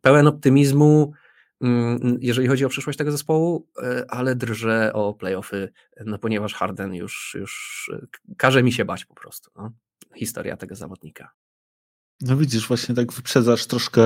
[0.00, 1.12] Pełen optymizmu,
[2.20, 5.72] jeżeli chodzi o przyszłość tego zespołu, e, ale drżę o playoffy,
[6.04, 9.50] no ponieważ Harden już, już e, każe mi się bać po prostu.
[9.56, 9.72] No.
[10.14, 11.30] Historia tego zawodnika.
[12.26, 14.02] No widzisz, właśnie tak wyprzedzasz troszkę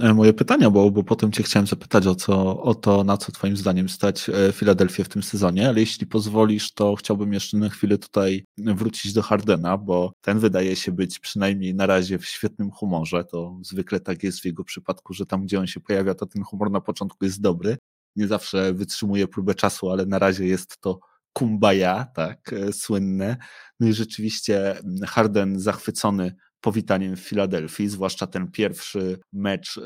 [0.00, 3.32] e, moje pytania, bo, bo potem cię chciałem zapytać o, co, o to, na co
[3.32, 7.98] twoim zdaniem stać Filadelfię w tym sezonie, ale jeśli pozwolisz, to chciałbym jeszcze na chwilę
[7.98, 13.24] tutaj wrócić do Hardena, bo ten wydaje się być przynajmniej na razie w świetnym humorze.
[13.24, 16.42] To zwykle tak jest w jego przypadku, że tam, gdzie on się pojawia, to ten
[16.42, 17.76] humor na początku jest dobry.
[18.16, 20.98] Nie zawsze wytrzymuje próbę czasu, ale na razie jest to
[21.32, 23.36] kumbaya, tak, e, słynne.
[23.80, 29.82] No i rzeczywiście Harden zachwycony powitaniem w Filadelfii, zwłaszcza ten pierwszy mecz e,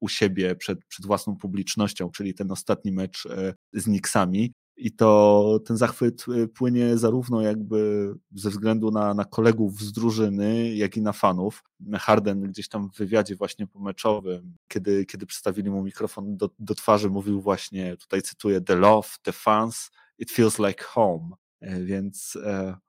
[0.00, 4.52] u siebie przed, przed własną publicznością, czyli ten ostatni mecz e, z Knicksami.
[4.76, 10.74] I to ten zachwyt e, płynie zarówno jakby ze względu na, na kolegów z drużyny,
[10.74, 11.62] jak i na fanów.
[11.92, 17.10] Harden gdzieś tam w wywiadzie właśnie pomeczowym, kiedy, kiedy przedstawili mu mikrofon do, do twarzy,
[17.10, 21.30] mówił właśnie, tutaj cytuję, the love, the fans, it feels like home.
[21.84, 22.38] Więc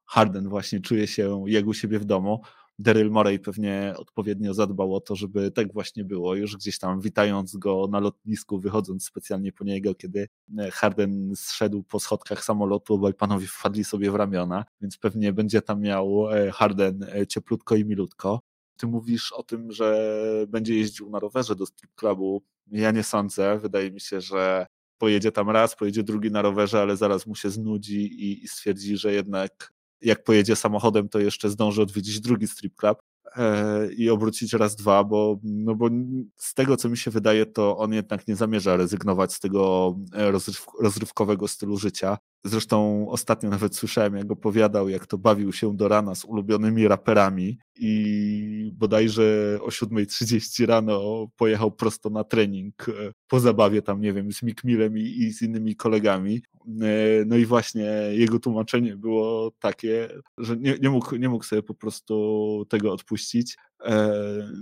[0.06, 2.42] Harden właśnie czuje się jak u siebie w domu.
[2.80, 6.36] Daryl Morey pewnie odpowiednio zadbał o to, żeby tak właśnie było.
[6.36, 11.84] Już gdzieś tam witając go na lotnisku, wychodząc specjalnie po niego, kiedy e, Harden zszedł
[11.84, 16.52] po schodkach samolotu, obaj panowie wpadli sobie w ramiona, więc pewnie będzie tam miał e,
[16.52, 18.40] Harden e, cieplutko i milutko.
[18.78, 22.42] Ty mówisz o tym, że będzie jeździł na rowerze do strip clubu.
[22.68, 23.60] Ja nie sądzę.
[23.60, 27.50] Wydaje mi się, że pojedzie tam raz, pojedzie drugi na rowerze, ale zaraz mu się
[27.50, 32.76] znudzi i, i stwierdzi, że jednak jak pojedzie samochodem, to jeszcze zdąży odwiedzić drugi strip
[32.76, 33.00] club
[33.36, 35.90] e, i obrócić raz, dwa, bo, no bo
[36.36, 40.32] z tego, co mi się wydaje, to on jednak nie zamierza rezygnować z tego e,
[40.32, 42.18] rozryw, rozrywkowego stylu życia.
[42.48, 47.58] Zresztą ostatnio nawet słyszałem, jak opowiadał, jak to bawił się do rana z ulubionymi raperami
[47.76, 54.32] i bodajże o 7.30 rano pojechał prosto na trening e, po zabawie tam, nie wiem,
[54.32, 56.42] z Mick Millem i, i z innymi kolegami.
[56.82, 61.64] E, no i właśnie jego tłumaczenie było takie, że nie, nie, mógł, nie mógł sobie
[61.64, 63.56] po prostu tego odpuścić.
[63.86, 64.14] E,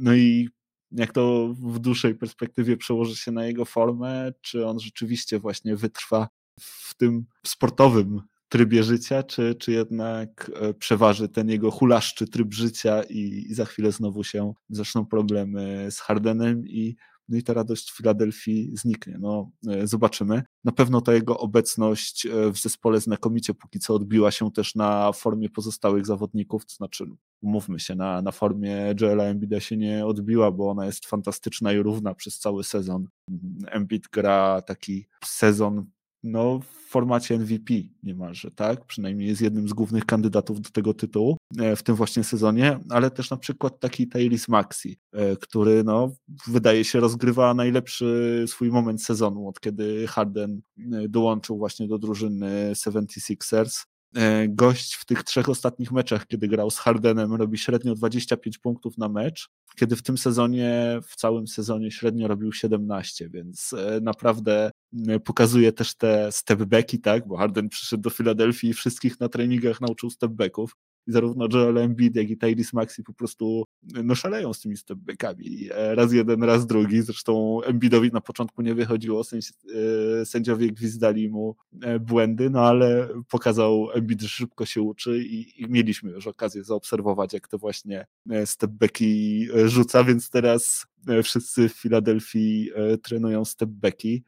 [0.02, 0.50] no i
[0.92, 6.28] jak to w dłuższej perspektywie przełoży się na jego formę, czy on rzeczywiście właśnie wytrwa
[6.60, 13.04] w tym sportowym trybie życia, czy, czy jednak e, przeważy ten jego hulaszczy tryb życia
[13.04, 16.96] i, za chwilę znowu się zaczną problemy z Hardenem i
[17.30, 19.18] no i ta radość w Filadelfii zniknie.
[19.20, 20.44] No, e, zobaczymy.
[20.64, 25.12] Na pewno ta jego obecność e, w zespole znakomicie póki co odbiła się też na
[25.12, 27.06] formie pozostałych zawodników, to znaczy
[27.42, 31.78] umówmy się, na, na formie Joela Embida się nie odbiła, bo ona jest fantastyczna i
[31.78, 33.08] równa przez cały sezon.
[33.68, 35.86] Embiid gra taki sezon
[36.24, 38.86] no, w formacie MVP niemalże, tak?
[38.86, 43.12] Przynajmniej jest jednym z głównych kandydatów do tego tytułu e, w tym właśnie sezonie, ale
[43.12, 46.12] też na przykład taki Taylis Maxi, e, który no,
[46.48, 50.62] wydaje się rozgrywa najlepszy swój moment sezonu, od kiedy Harden
[50.94, 53.86] e, dołączył właśnie do drużyny 76ers.
[54.48, 59.10] Gość w tych trzech ostatnich meczach, kiedy grał z Hardenem, robi średnio 25 punktów na
[59.10, 64.72] mecz, kiedy w tym sezonie, w całym sezonie średnio robił 17, więc naprawdę
[65.26, 70.10] pokazuje też te stepbacki, tak, bo Harden przyszedł do Filadelfii i wszystkich na treningach nauczył
[70.10, 70.76] stepbacków.
[71.08, 73.64] I zarówno Joel Embiid, jak i Tyrese Maxi po prostu
[74.04, 75.70] no, szaleją z tymi stepbackami.
[75.72, 77.02] E, raz jeden, raz drugi.
[77.02, 83.92] Zresztą Embiidowi na początku nie wychodziło, e, sędziowie gwizdali mu e, błędy, no ale pokazał
[83.94, 88.06] Embiid, że szybko się uczy i, i mieliśmy już okazję zaobserwować, jak to właśnie
[88.46, 90.86] stepbacki rzuca, więc teraz
[91.24, 92.70] wszyscy w Filadelfii
[93.04, 94.24] trenują stepbacki.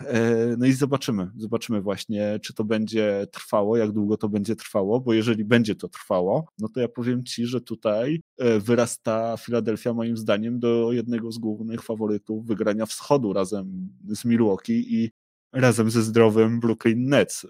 [0.00, 5.00] E, no i zobaczymy, zobaczymy właśnie, czy to będzie trwało, jak długo to będzie trwało,
[5.00, 9.94] bo jeżeli będzie to trwało, no to ja powiem Ci, że tutaj e, wyrasta Filadelfia
[9.94, 15.10] moim zdaniem do jednego z głównych faworytów wygrania wschodu razem z Milwaukee i
[15.52, 17.44] razem ze zdrowym Brooklyn Nets.
[17.44, 17.48] E,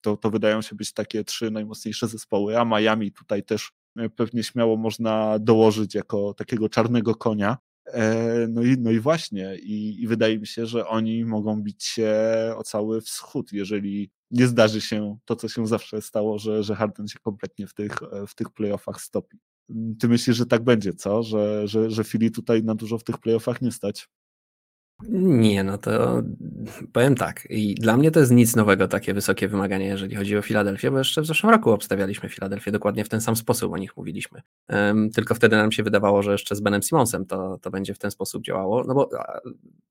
[0.00, 3.72] to, to wydają się być takie trzy najmocniejsze zespoły, a Miami tutaj też
[4.16, 7.56] pewnie śmiało można dołożyć jako takiego czarnego konia,
[8.48, 12.14] no i, no i właśnie, i, i, wydaje mi się, że oni mogą bić się
[12.56, 17.08] o cały wschód, jeżeli nie zdarzy się to, co się zawsze stało, że, że Harden
[17.08, 19.38] się kompletnie w tych, w tych playoffach stopi.
[20.00, 21.22] Ty myślisz, że tak będzie, co?
[21.22, 24.08] Że, że, że Philly tutaj na dużo w tych playoffach nie stać?
[25.08, 26.22] Nie, no to
[26.92, 27.46] powiem tak.
[27.50, 30.98] I dla mnie to jest nic nowego, takie wysokie wymagania, jeżeli chodzi o Filadelfię, bo
[30.98, 34.42] jeszcze w zeszłym roku obstawialiśmy Filadelfię dokładnie w ten sam sposób, o nich mówiliśmy.
[34.68, 37.98] Um, tylko wtedy nam się wydawało, że jeszcze z Benem Simonsem to, to będzie w
[37.98, 38.84] ten sposób działało.
[38.84, 39.40] No bo a,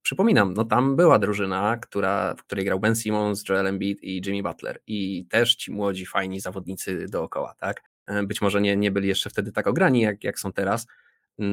[0.02, 4.44] przypominam, no tam była drużyna, która, w której grał Ben Simons, Joel Embiid i Jimmy
[4.44, 4.80] Butler.
[4.88, 7.84] I też ci młodzi, fajni zawodnicy dookoła, tak?
[8.24, 10.88] Być może nie, nie byli jeszcze wtedy tak ograni, jak, jak są teraz,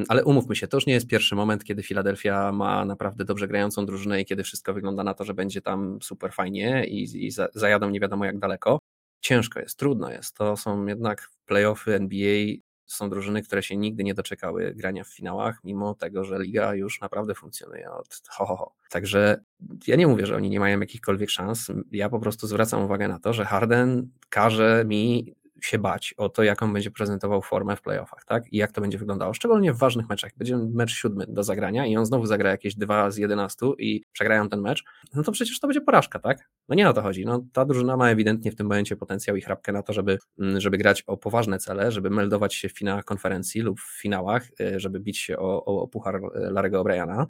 [0.08, 3.86] ale umówmy się, to już nie jest pierwszy moment, kiedy Filadelfia ma naprawdę dobrze grającą
[3.86, 7.90] drużynę i kiedy wszystko wygląda na to, że będzie tam super fajnie i, i zajadą
[7.90, 8.78] nie wiadomo jak daleko.
[9.20, 10.36] Ciężko jest, trudno jest.
[10.36, 12.54] To są jednak playoffy NBA,
[12.86, 17.00] są drużyny, które się nigdy nie doczekały grania w finałach, mimo tego, że liga już
[17.00, 18.74] naprawdę funkcjonuje od ho, ho, ho.
[18.90, 19.40] Także
[19.86, 21.70] ja nie mówię, że oni nie mają jakichkolwiek szans.
[21.90, 25.34] Ja po prostu zwracam uwagę na to, że Harden każe mi
[25.66, 28.52] się bać o to, jaką będzie prezentował formę w playoffach, tak?
[28.52, 29.34] I jak to będzie wyglądało.
[29.34, 30.30] Szczególnie w ważnych meczach.
[30.36, 34.48] Będzie mecz siódmy do zagrania i on znowu zagra jakieś dwa z jedenastu i przegrają
[34.48, 36.50] ten mecz, no to przecież to będzie porażka, tak?
[36.68, 37.24] No nie o to chodzi.
[37.24, 40.60] No, ta drużyna ma ewidentnie w tym momencie potencjał i chrapkę na to, żeby, mm,
[40.60, 44.80] żeby grać o poważne cele, żeby meldować się w finałach konferencji lub w finałach, y,
[44.80, 47.26] żeby bić się o, o, o puchar Larego O'Briana.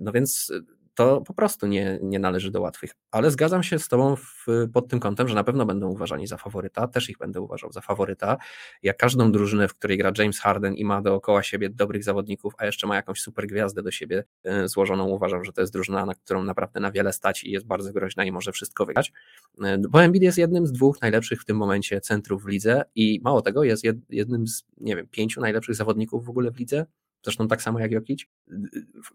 [0.00, 0.52] No więc
[0.96, 2.90] to po prostu nie, nie należy do łatwych.
[3.10, 6.36] Ale zgadzam się z Tobą w, pod tym kątem, że na pewno będą uważani za
[6.36, 8.36] faworyta, też ich będę uważał za faworyta.
[8.82, 12.66] Jak każdą drużynę, w której gra James Harden i ma dookoła siebie dobrych zawodników, a
[12.66, 16.14] jeszcze ma jakąś super gwiazdę do siebie e, złożoną, uważam, że to jest drużyna, na
[16.14, 19.12] którą naprawdę na wiele stać i jest bardzo groźna i może wszystko wygrać.
[19.62, 23.20] E, bo Embiid jest jednym z dwóch najlepszych w tym momencie centrów w lidze i
[23.24, 26.86] mało tego, jest jednym z, nie wiem, pięciu najlepszych zawodników w ogóle w lidze
[27.26, 28.26] zresztą tak samo jak Jokic.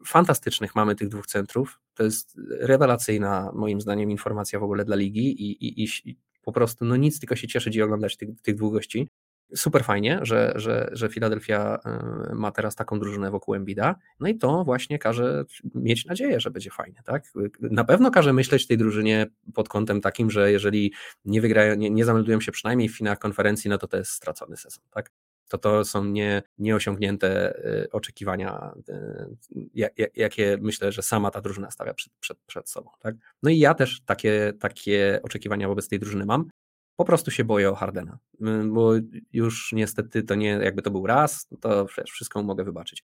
[0.06, 1.80] Fantastycznych mamy tych dwóch centrów.
[1.94, 6.86] To jest rewelacyjna, moim zdaniem, informacja w ogóle dla ligi i, i, i po prostu
[6.86, 9.10] no nic, tylko się cieszyć i oglądać tych, tych dwóch gości.
[9.56, 14.38] Super fajnie, że, że, że Philadelphia e, ma teraz taką drużynę wokół Embida, no i
[14.38, 15.46] to właśnie każe
[15.76, 17.24] mieć nadzieję, że będzie fajnie, tak?
[17.62, 20.94] Na pewno każe myśleć tej drużynie pod kątem takim, że jeżeli
[21.26, 24.58] nie wygrają, nie, nie zameldują się przynajmniej w finałach konferencji, no to to jest stracony
[24.58, 25.12] sezon, tak?
[25.52, 31.94] To to są nie, nieosiągnięte y, oczekiwania, y, jakie myślę, że sama ta drużyna stawia
[31.94, 32.90] przed, przed, przed sobą.
[33.00, 33.16] Tak?
[33.44, 36.50] No i ja też takie, takie oczekiwania wobec tej drużyny mam.
[36.96, 38.92] Po prostu się boję o Hardena, y, bo
[39.34, 43.04] już niestety to nie, jakby to był raz, to wszystko mogę wybaczyć.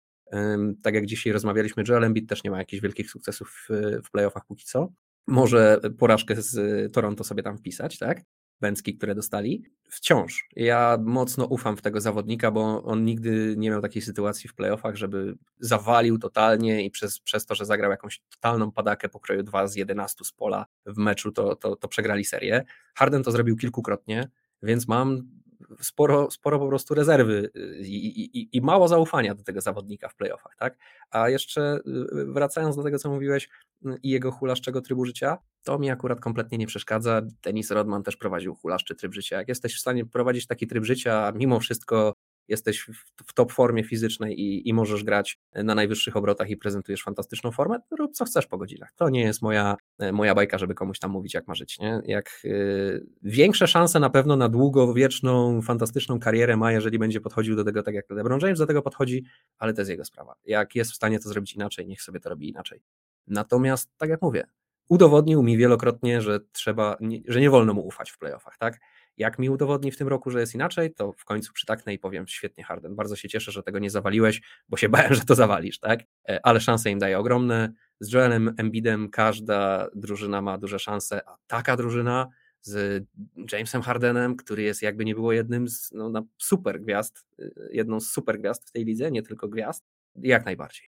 [0.82, 3.66] Tak jak dzisiaj rozmawialiśmy, Joel Embiid też nie ma jakichś wielkich sukcesów
[4.04, 4.88] w playoffach póki co.
[5.26, 8.20] Może porażkę z Toronto sobie tam wpisać, tak?
[8.60, 9.64] Bęcki, które dostali.
[9.88, 14.54] Wciąż ja mocno ufam w tego zawodnika, bo on nigdy nie miał takiej sytuacji w
[14.54, 19.66] playoffach, żeby zawalił totalnie i przez, przez to, że zagrał jakąś totalną padakę pokroju 2
[19.66, 22.64] z 11 z pola w meczu, to, to, to przegrali serię.
[22.94, 24.28] Harden to zrobił kilkukrotnie,
[24.62, 25.28] więc mam
[25.80, 30.14] sporo, sporo po prostu rezerwy y, i, i, i, mało zaufania do tego zawodnika w
[30.14, 30.78] playoffach, tak?
[31.10, 33.48] A jeszcze y, wracając do tego, co mówiłeś
[33.86, 37.22] y, i jego hulaszczego trybu życia, to mi akurat kompletnie nie przeszkadza.
[37.42, 39.36] Denis Rodman też prowadził hulaszczy tryb życia.
[39.36, 42.12] Jak jesteś w stanie prowadzić taki tryb życia, mimo wszystko
[42.48, 42.90] jesteś
[43.26, 47.78] w top formie fizycznej i, i, możesz grać na najwyższych obrotach i prezentujesz fantastyczną formę,
[47.98, 48.92] rób co chcesz po godzinach.
[48.96, 49.76] To nie jest moja,
[50.12, 51.78] moja bajka, żeby komuś tam mówić, jak ma żyć.
[51.78, 52.00] Nie?
[52.04, 57.64] Jak yy, większe szanse na pewno na długowieczną, fantastyczną karierę ma, jeżeli będzie podchodził do
[57.64, 59.24] tego tak jak LeBron James do tego podchodzi,
[59.58, 60.34] ale to jest jego sprawa.
[60.44, 62.82] Jak jest w stanie to zrobić inaczej, niech sobie to robi inaczej.
[63.26, 64.46] Natomiast, tak jak mówię,
[64.88, 66.96] udowodnił mi wielokrotnie, że trzeba,
[67.28, 68.80] że nie wolno mu ufać w playoffach, tak?
[69.16, 72.26] Jak mi udowodni w tym roku, że jest inaczej, to w końcu przytaknę i powiem
[72.26, 72.94] świetnie Harden.
[72.94, 76.00] Bardzo się cieszę, że tego nie zawaliłeś, bo się bałem, że to zawalisz, tak?
[76.28, 77.72] E, ale szanse im daje ogromne.
[78.00, 82.28] Z Joelem Embidem każda drużyna ma duże szanse, a taka drużyna
[82.60, 83.04] z
[83.52, 88.10] Jamesem Hardenem, który jest jakby nie było jednym z no, super gwiazd, y, jedną z
[88.10, 89.84] super gwiazd w tej lidze, nie tylko gwiazd,
[90.16, 90.95] jak najbardziej.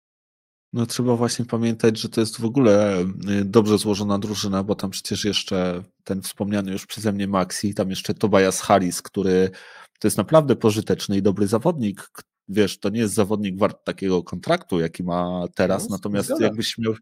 [0.74, 3.02] No trzeba właśnie pamiętać, że to jest w ogóle
[3.42, 7.90] y, dobrze złożona drużyna, bo tam przecież jeszcze ten wspomniany już przeze mnie Maxi, tam
[7.90, 9.50] jeszcze Tobias Harris, który
[10.00, 12.10] to jest naprawdę pożyteczny i dobry zawodnik.
[12.50, 16.94] Wiesz, to nie jest zawodnik wart takiego kontraktu, jaki ma teraz, no, natomiast jakbyś miał,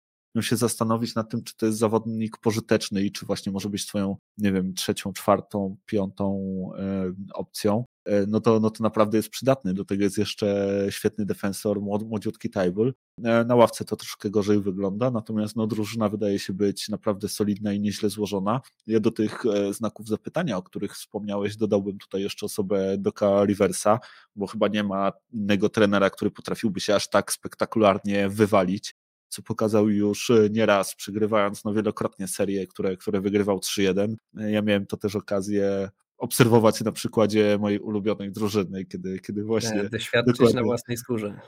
[0.41, 4.17] się zastanowić nad tym, czy to jest zawodnik pożyteczny i czy właśnie może być twoją,
[4.38, 6.39] nie wiem, trzecią, czwartą, piątą
[6.78, 9.74] e, opcją, e, no, to, no to naprawdę jest przydatny.
[9.74, 12.93] Do tego jest jeszcze świetny defensor, młod, młodziutki Tybul.
[13.24, 17.74] E, na ławce to troszkę gorzej wygląda, natomiast no, drużyna wydaje się być naprawdę solidna
[17.74, 18.62] i nieźle złożona.
[18.88, 24.00] Ja do tych znaków zapytania, o których wspomniałeś, dodałbym tutaj jeszcze osobę Doka Riversa,
[24.36, 28.95] bo chyba nie ma innego trenera, który potrafiłby się aż tak spektakularnie wywalić
[29.28, 34.16] co pokazał już e, nieraz, przegrywając no wielokrotnie serie, które, które wygrywał 3-1.
[34.38, 39.90] E, ja miałem to też okazję obserwować na przykładzie mojej ulubionej drużyny, kiedy, kiedy właśnie...
[39.90, 40.62] Doświadczyć dokładnie...
[40.62, 41.40] na własnej skórze.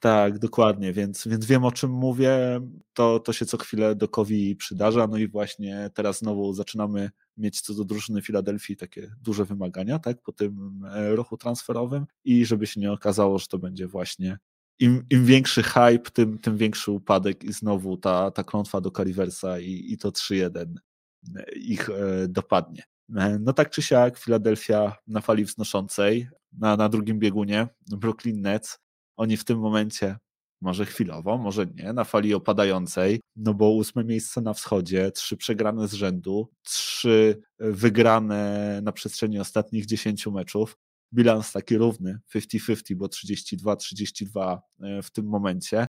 [0.00, 2.60] Tak, dokładnie, więc, więc wiem o czym mówię.
[2.92, 5.06] To, to się co chwilę Dokowi przydarza.
[5.06, 10.22] No i właśnie teraz znowu zaczynamy mieć co do drużyny Filadelfii takie duże wymagania, tak,
[10.22, 14.38] po tym e, ruchu transferowym i żeby się nie okazało, że to będzie właśnie
[14.78, 19.58] im, im większy hype, tym, tym większy upadek i znowu ta, ta klątwa do Cariversa
[19.58, 20.74] i, i to 3-1
[21.36, 22.82] e, ich e, dopadnie.
[23.40, 28.78] No tak czy siak, Filadelfia na fali wznoszącej, na, na drugim biegunie, Brooklyn Nets,
[29.16, 30.16] oni w tym momencie,
[30.60, 35.88] może chwilowo, może nie, na fali opadającej, no bo ósme miejsce na wschodzie, trzy przegrane
[35.88, 40.76] z rzędu, trzy wygrane na przestrzeni ostatnich dziesięciu meczów.
[41.14, 45.86] Bilans taki równy, 50-50, bo 32-32 e, w tym momencie.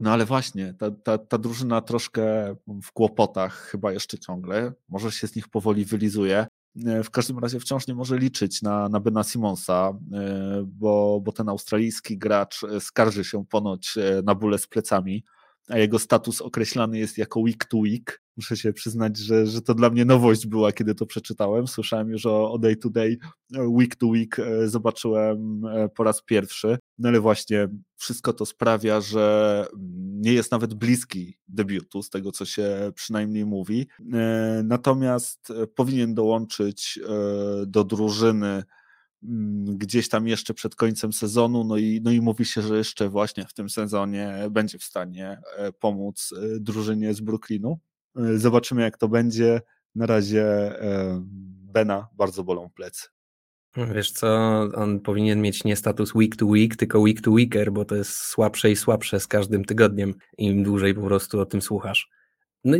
[0.00, 5.26] No ale właśnie, ta, ta, ta drużyna troszkę w kłopotach chyba jeszcze ciągle, może się
[5.26, 6.46] z nich powoli wylizuje.
[6.86, 11.32] E, w każdym razie wciąż nie może liczyć na, na Bena Simonsa, e, bo, bo
[11.32, 13.94] ten australijski gracz skarży się ponoć
[14.24, 15.24] na bóle z plecami,
[15.68, 18.22] a jego status określany jest jako week to week.
[18.36, 21.66] Muszę się przyznać, że, że to dla mnie nowość była, kiedy to przeczytałem.
[21.66, 23.18] Słyszałem już o, o day to day,
[23.52, 24.36] week to week
[24.66, 25.62] zobaczyłem
[25.94, 26.78] po raz pierwszy.
[26.98, 29.66] No ale właśnie wszystko to sprawia, że
[30.12, 33.86] nie jest nawet bliski debiutu, z tego co się przynajmniej mówi.
[34.12, 38.64] E, natomiast e, powinien dołączyć e, do drużyny mm,
[39.66, 43.44] gdzieś tam jeszcze przed końcem sezonu, no i, no i mówi się, że jeszcze właśnie
[43.44, 45.40] w tym sezonie będzie w stanie
[45.80, 47.78] pomóc drużynie z Brooklynu.
[48.36, 49.60] Zobaczymy jak to będzie.
[49.94, 50.72] Na razie
[51.72, 53.08] Bena bardzo bolą plecy.
[53.94, 57.84] Wiesz co, on powinien mieć nie status week to week, tylko week to weeker, bo
[57.84, 62.10] to jest słabsze i słabsze z każdym tygodniem, im dłużej po prostu o tym słuchasz.
[62.64, 62.76] No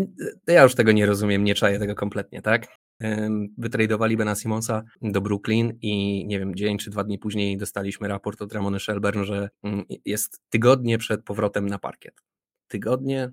[0.47, 2.69] ja już tego nie rozumiem, nie czaję tego kompletnie, tak?
[3.59, 8.43] Wytradowali Bena Simonsa do Brooklyn i nie wiem, dzień czy dwa dni później dostaliśmy raport
[8.43, 12.15] od Ramony Shelburne, że mm, jest tygodnie przed powrotem na parkiet.
[12.69, 13.33] Tygodnie?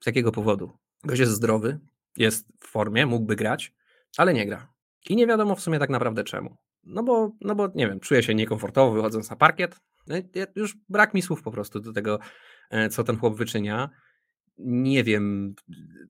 [0.00, 0.72] Z jakiego powodu?
[1.04, 1.78] Gość jest zdrowy,
[2.16, 3.74] jest w formie, mógłby grać,
[4.16, 4.72] ale nie gra.
[5.08, 6.56] I nie wiadomo w sumie tak naprawdę czemu.
[6.84, 9.76] No bo, no bo nie wiem, czuję się niekomfortowo wychodząc na parkiet.
[10.06, 10.16] No
[10.56, 12.18] już brak mi słów po prostu do tego,
[12.70, 13.90] e, co ten chłop wyczynia.
[14.58, 15.54] Nie wiem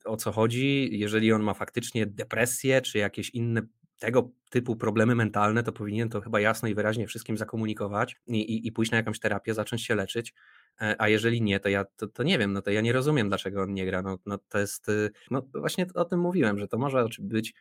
[0.04, 0.88] o co chodzi.
[0.98, 3.62] Jeżeli on ma faktycznie depresję, czy jakieś inne
[3.98, 8.66] tego typu problemy mentalne, to powinien to chyba jasno i wyraźnie wszystkim zakomunikować i, i,
[8.66, 10.34] i pójść na jakąś terapię, zacząć się leczyć.
[10.80, 13.28] E, a jeżeli nie, to ja to, to nie wiem, no to ja nie rozumiem,
[13.28, 14.02] dlaczego on nie gra.
[14.02, 17.54] No, no to jest, y, no właśnie o tym mówiłem, że to może być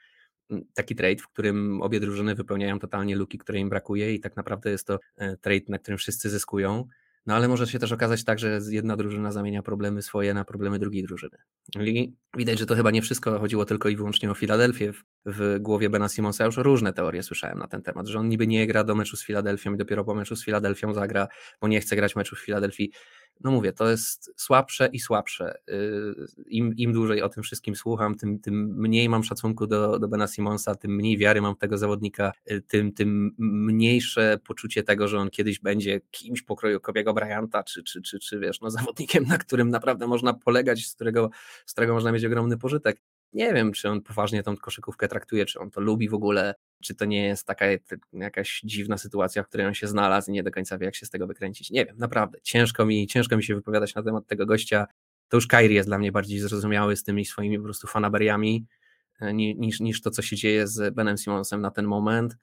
[0.73, 4.69] taki trade, w którym obie drużyny wypełniają totalnie luki, które im brakuje i tak naprawdę
[4.69, 6.87] jest to e, trade, na którym wszyscy zyskują.
[7.25, 10.79] No ale może się też okazać tak, że jedna drużyna zamienia problemy swoje na problemy
[10.79, 11.37] drugiej drużyny.
[11.79, 14.93] I widać, że to chyba nie wszystko chodziło tylko i wyłącznie o Filadelfię.
[15.25, 18.67] W, głowie Bena Simonsa już różne teorie słyszałem na ten temat, że on niby nie
[18.67, 21.27] gra do meczu z Filadelfią i dopiero po meczu z Filadelfią zagra,
[21.61, 22.91] bo nie chce grać meczu w Filadelfii
[23.43, 25.57] no mówię, to jest słabsze i słabsze.
[25.69, 30.07] Y, Im, im dłużej o tym wszystkim słucham, tym, tym mniej mam szacunku do, do
[30.07, 35.07] Bena Simonsa, tym mniej wiary mam w tego zawodnika, y, tym, tym mniejsze poczucie tego,
[35.07, 39.23] że on kiedyś będzie kimś pokroju Kobiego Bryanta, czy, czy, czy, czy wiesz, no zawodnikiem,
[39.23, 41.29] na którym naprawdę można polegać, z którego,
[41.65, 43.01] z którego można mieć ogromny pożytek
[43.33, 46.95] nie wiem, czy on poważnie tą koszykówkę traktuje, czy on to lubi w ogóle, czy
[46.95, 47.65] to nie jest taka
[48.13, 51.05] jakaś dziwna sytuacja, w której on się znalazł i nie do końca wie, jak się
[51.05, 51.71] z tego wykręcić.
[51.71, 52.39] Nie wiem, naprawdę.
[52.41, 54.87] Ciężko mi, ciężko mi się wypowiadać na temat tego gościa.
[55.29, 58.65] To już Kairi jest dla mnie bardziej zrozumiały z tymi swoimi po prostu fanaberiami
[59.19, 62.37] e, niż, niż to, co się dzieje z Benem Simonsem na ten moment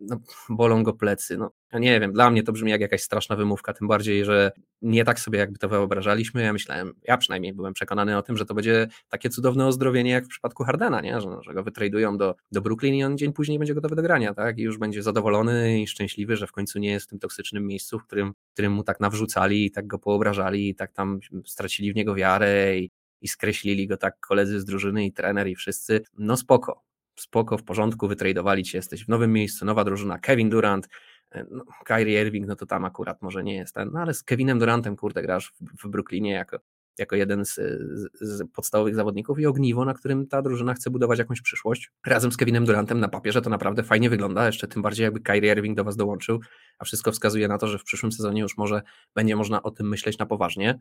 [0.00, 1.36] no, bolą go plecy.
[1.36, 4.52] No, ja nie wiem, dla mnie to brzmi jak jakaś straszna wymówka, tym bardziej, że
[4.82, 6.42] nie tak sobie jakby to wyobrażaliśmy.
[6.42, 10.24] Ja myślałem, ja przynajmniej byłem przekonany o tym, że to będzie takie cudowne ozdrowienie jak
[10.24, 11.20] w przypadku Hardena, nie?
[11.20, 14.34] Że, że go wytradują do, do Brooklyn i on dzień później będzie gotowy do grania,
[14.34, 14.58] tak?
[14.58, 17.98] I już będzie zadowolony i szczęśliwy, że w końcu nie jest w tym toksycznym miejscu,
[17.98, 21.92] w którym, w którym mu tak nawrzucali i tak go poobrażali i tak tam stracili
[21.92, 22.90] w niego wiarę i,
[23.20, 26.00] i skreślili go tak koledzy z drużyny i trener i wszyscy.
[26.18, 26.85] No spoko,
[27.16, 30.88] spoko, w porządku, wytradowali cię, jesteś w nowym miejscu, nowa drużyna, Kevin Durant,
[31.32, 34.22] e, no, Kyrie Irving, no to tam akurat może nie jest ten, no ale z
[34.22, 36.58] Kevinem Durantem, kurde, grasz w, w Brooklynie jako,
[36.98, 41.18] jako jeden z, z, z, podstawowych zawodników i ogniwo, na którym ta drużyna chce budować
[41.18, 41.90] jakąś przyszłość.
[42.06, 45.52] Razem z Kevinem Durantem na papierze to naprawdę fajnie wygląda, jeszcze tym bardziej jakby Kyrie
[45.52, 46.40] Irving do was dołączył,
[46.78, 48.82] a wszystko wskazuje na to, że w przyszłym sezonie już może
[49.14, 50.78] będzie można o tym myśleć na poważnie.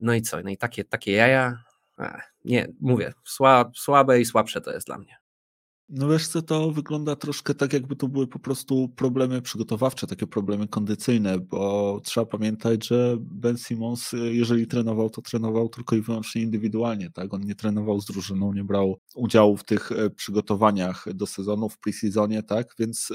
[0.00, 0.42] No i co?
[0.42, 1.64] No i takie, takie jaja,
[1.98, 5.21] Ech, nie, mówię, słab, słabe i słabsze to jest dla mnie.
[5.88, 10.26] No wiesz co, to wygląda troszkę tak, jakby to były po prostu problemy przygotowawcze, takie
[10.26, 16.42] problemy kondycyjne, bo trzeba pamiętać, że Ben Simmons, jeżeli trenował, to trenował tylko i wyłącznie
[16.42, 17.34] indywidualnie, tak?
[17.34, 21.78] On nie trenował z drużyną, nie brał udziału w tych e, przygotowaniach do sezonu, w
[21.78, 22.74] preseasonie, tak?
[22.78, 23.12] Więc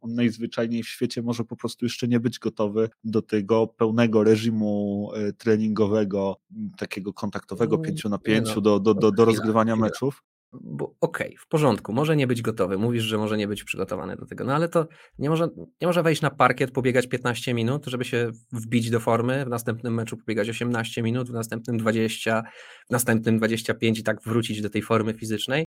[0.00, 5.10] on najzwyczajniej w świecie może po prostu jeszcze nie być gotowy do tego pełnego reżimu
[5.38, 6.36] treningowego,
[6.78, 10.22] takiego kontaktowego, mm, pięciu na pięciu, no, do, do, do, do rozgrywania meczów
[10.52, 14.16] bo okej, okay, w porządku, może nie być gotowy, mówisz, że może nie być przygotowany
[14.16, 14.88] do tego, no ale to
[15.18, 15.48] nie może,
[15.80, 19.94] nie może wejść na parkiet, pobiegać 15 minut, żeby się wbić do formy, w następnym
[19.94, 22.42] meczu pobiegać 18 minut, w następnym 20,
[22.88, 25.64] w następnym 25 i tak wrócić do tej formy fizycznej.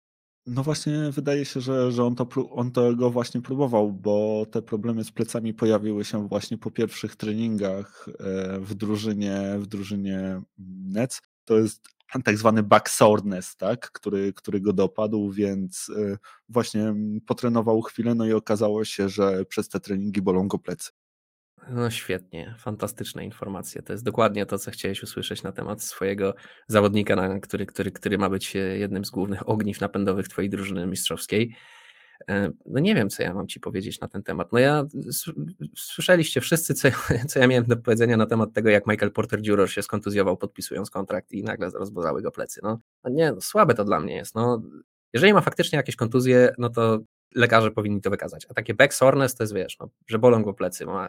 [0.47, 5.05] No właśnie wydaje się, że, że on, to, on tego właśnie próbował, bo te problemy
[5.05, 10.43] z plecami pojawiły się właśnie po pierwszych treningach e, w drużynie, w drużynie
[10.85, 11.21] Nets.
[11.45, 11.89] To jest
[12.23, 16.95] tak zwany back soreness, tak, który, który go dopadł, więc y, właśnie
[17.27, 20.91] potrenował chwilę, no i okazało się, że przez te treningi bolą go plecy.
[21.71, 23.83] No świetnie, fantastyczne informacje.
[23.83, 26.35] To jest dokładnie to, co chciałeś usłyszeć na temat swojego
[26.69, 31.55] zawodnika, który, który, który ma być e, jednym z głównych ogniw napędowych twojej drużyny mistrzowskiej.
[32.31, 34.53] E, no nie wiem, co ja mam ci powiedzieć na ten temat.
[34.53, 34.85] No ja,
[35.77, 36.89] słyszeliście wszyscy, co,
[37.29, 39.71] co ja miałem do powiedzenia na temat tego, jak Michael Porter Jr.
[39.71, 42.61] się skontuzjował podpisując kontrakt i nagle rozbozały go plecy.
[42.63, 44.35] No, no nie, no, słabe to dla mnie jest.
[44.35, 44.63] No,
[45.13, 46.99] jeżeli ma faktycznie jakieś kontuzje, no to
[47.35, 48.47] lekarze powinni to wykazać.
[48.49, 50.87] A takie back soreness to jest, wiesz, no, że bolą go plecy.
[50.87, 51.09] Ma,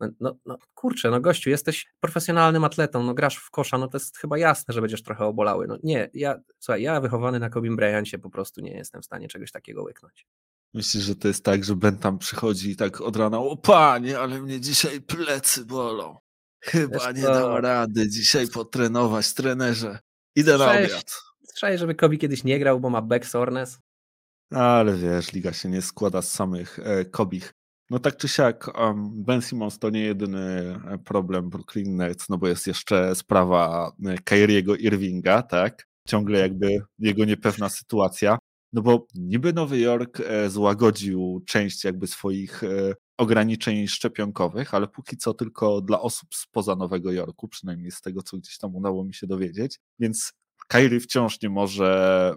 [0.00, 3.96] no, no, no, kurczę, no gościu, jesteś profesjonalnym atletą, no grasz w kosza, no to
[3.96, 5.66] jest chyba jasne, że będziesz trochę obolały.
[5.66, 9.28] No nie, ja, słuchaj, ja wychowany na Kobim Bryancie po prostu nie jestem w stanie
[9.28, 10.26] czegoś takiego łyknąć.
[10.74, 14.18] Myślisz, że to jest tak, że Ben tam przychodzi i tak od rana, o panie,
[14.18, 16.16] ale mnie dzisiaj plecy bolą.
[16.64, 19.98] Chyba nie dam rady dzisiaj potrenować, trenerze.
[20.36, 21.22] Idę na obiad.
[21.44, 23.78] Słyszałeś, żeby Kobi kiedyś nie grał, bo ma back soreness?
[24.50, 27.54] Ale wiesz, liga się nie składa z samych e, Kobich.
[27.92, 30.40] No tak czy siak, um, Ben Simmons to nie jedyny
[30.88, 35.88] e, problem Brooklyn Nets, no bo jest jeszcze sprawa e, Kyriego Irvinga, tak?
[36.08, 38.38] Ciągle jakby jego niepewna sytuacja.
[38.72, 42.62] No bo niby Nowy Jork e, złagodził część jakby swoich
[43.18, 48.36] ograniczeń szczepionkowych, ale póki co tylko dla osób spoza Nowego Jorku, przynajmniej z tego, co
[48.36, 49.78] gdzieś tam udało mi się dowiedzieć.
[49.98, 50.32] Więc
[50.68, 52.34] Kyrie wciąż nie może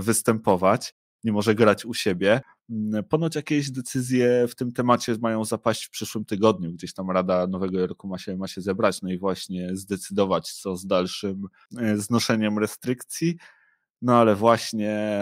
[0.00, 0.94] występować
[1.24, 2.40] nie może grać u siebie.
[2.72, 6.72] Mm, ponoć jakieś decyzje w tym temacie mają zapaść w przyszłym tygodniu.
[6.72, 10.76] Gdzieś tam Rada Nowego Jorku ma się, ma się zebrać, no i właśnie zdecydować, co
[10.76, 11.46] z dalszym
[11.78, 13.36] e, znoszeniem restrykcji.
[14.02, 15.18] No ale właśnie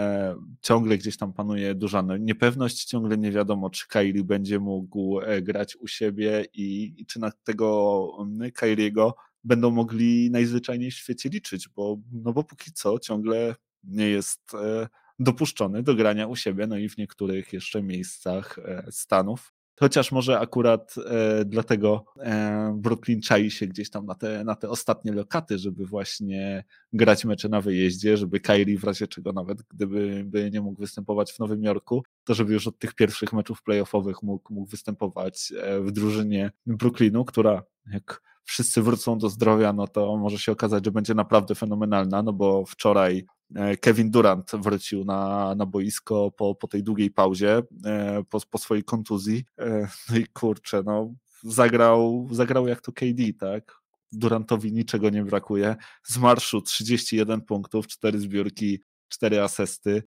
[0.61, 5.75] ciągle gdzieś tam panuje duża niepewność, ciągle nie wiadomo, czy Kairi będzie mógł e, grać
[5.75, 11.69] u siebie i, i czy na tego mm, Kairiego będą mogli najzwyczajniej w świecie liczyć,
[11.69, 14.87] bo, no bo póki co ciągle nie jest e,
[15.23, 19.53] dopuszczony do grania u siebie, no i w niektórych jeszcze miejscach e, Stanów.
[19.79, 24.69] Chociaż może akurat e, dlatego e, Brooklyn czai się gdzieś tam na te, na te
[24.69, 26.63] ostatnie lokaty, żeby właśnie
[26.93, 31.33] grać mecze na wyjeździe, żeby Kyrie w razie czego nawet gdyby by nie mógł występować
[31.33, 35.81] w Nowym Jorku, to żeby już od tych pierwszych meczów playoffowych mógł, mógł występować e,
[35.81, 37.63] w drużynie Brooklynu, która
[37.93, 42.33] jak wszyscy wrócą do zdrowia, no to może się okazać, że będzie naprawdę fenomenalna, no
[42.33, 43.25] bo wczoraj
[43.55, 48.57] e, Kevin Durant wrócił na, na boisko po, po tej długiej pauzie, e, po, po
[48.57, 49.43] swojej kontuzji.
[49.59, 51.13] E, no i kurczę, no
[51.43, 53.81] zagrał, zagrał jak to KD, tak?
[54.11, 55.75] Durantowi niczego nie brakuje.
[56.03, 60.03] Z marszu 31 punktów, 4 zbiórki, 4 asysty.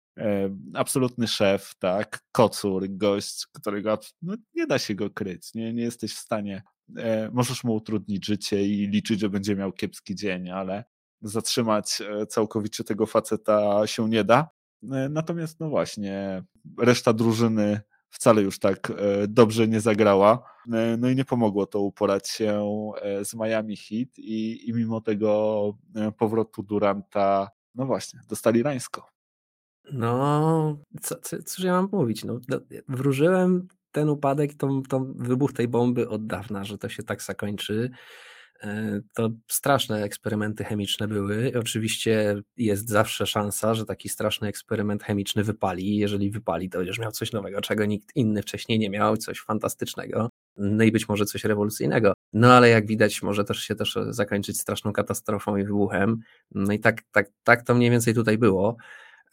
[0.74, 2.24] Absolutny szef, tak?
[2.32, 5.54] Kocur, gość, którego no, nie da się go kryć.
[5.54, 6.62] Nie, nie jesteś w stanie
[7.32, 10.84] możesz mu utrudnić życie i liczyć, że będzie miał kiepski dzień, ale
[11.22, 14.48] zatrzymać e, całkowicie tego faceta się nie da.
[14.92, 16.44] E, natomiast, no właśnie,
[16.78, 18.92] reszta drużyny wcale już tak
[19.28, 20.42] dobrze nie zagrała.
[20.98, 22.64] No i nie pomogło to uporać się
[23.22, 25.78] z Miami Heat i, i mimo tego
[26.18, 29.06] powrotu Duranta, no właśnie, dostali rańsko.
[29.92, 32.24] No, co, co, cóż ja mam mówić?
[32.24, 32.40] No,
[32.88, 37.90] wróżyłem ten upadek, tą, tą wybuch tej bomby od dawna, że to się tak zakończy.
[38.62, 41.52] E, to straszne eksperymenty chemiczne były.
[41.58, 45.96] Oczywiście jest zawsze szansa, że taki straszny eksperyment chemiczny wypali.
[45.96, 50.28] Jeżeli wypali, to będziesz miał coś nowego, czego nikt inny wcześniej nie miał, coś fantastycznego.
[50.56, 52.12] No i być może coś rewolucyjnego.
[52.32, 56.20] No ale jak widać, może też się też zakończyć straszną katastrofą i wybuchem.
[56.50, 58.76] No i tak, tak, tak to mniej więcej tutaj było.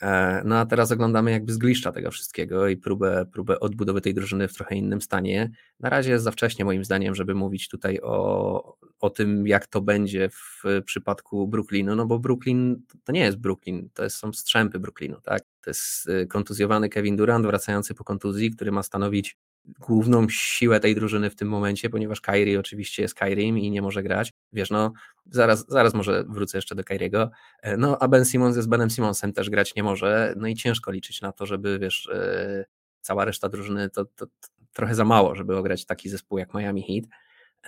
[0.02, 4.48] E, no a teraz oglądamy jakby zgliszcza tego wszystkiego i próbę, próbę odbudowy tej drużyny
[4.48, 5.52] w trochę innym stanie.
[5.80, 9.82] Na razie jest za wcześnie moim zdaniem, żeby mówić tutaj o, o tym, jak to
[9.82, 15.22] będzie w przypadku Brooklynu, no bo Brooklyn to nie jest Brooklyn, to są strzępy Brooklynu,
[15.22, 15.44] tak?
[15.62, 19.38] To jest y, kontuzjowany Kevin Durant wracający po kontuzji, który ma stanowić
[19.80, 24.04] główną siłę tej drużyny w tym momencie, ponieważ Kyrie oczywiście jest Kyriem i nie może
[24.04, 24.34] grać.
[24.54, 24.94] Wiesz, no
[25.32, 27.32] zaraz, zaraz może wrócę jeszcze do Kyriego.
[27.62, 30.34] E, no a Ben Simmons jest Benem Simmonsem, też grać nie może.
[30.38, 32.66] No i ciężko liczyć na to, żeby wiesz, e,
[33.02, 36.84] cała reszta drużyny to, to, to trochę za mało, żeby ograć taki zespół jak Miami
[36.84, 37.10] Heat.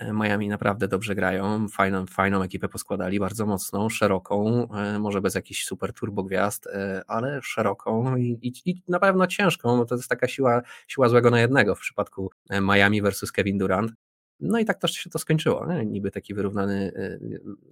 [0.00, 5.34] E, Miami naprawdę dobrze grają, fajną, fajną ekipę poskładali, bardzo mocną, szeroką, e, może bez
[5.34, 9.94] jakichś super turbo gwiazd, e, ale szeroką i, i, i, na pewno ciężką, bo to
[9.94, 13.92] jest taka siła, siła złego na jednego w przypadku Miami versus Kevin Durant.
[14.40, 15.66] No i tak też się to skończyło.
[15.72, 15.86] Nie?
[15.86, 16.92] Niby taki wyrównany,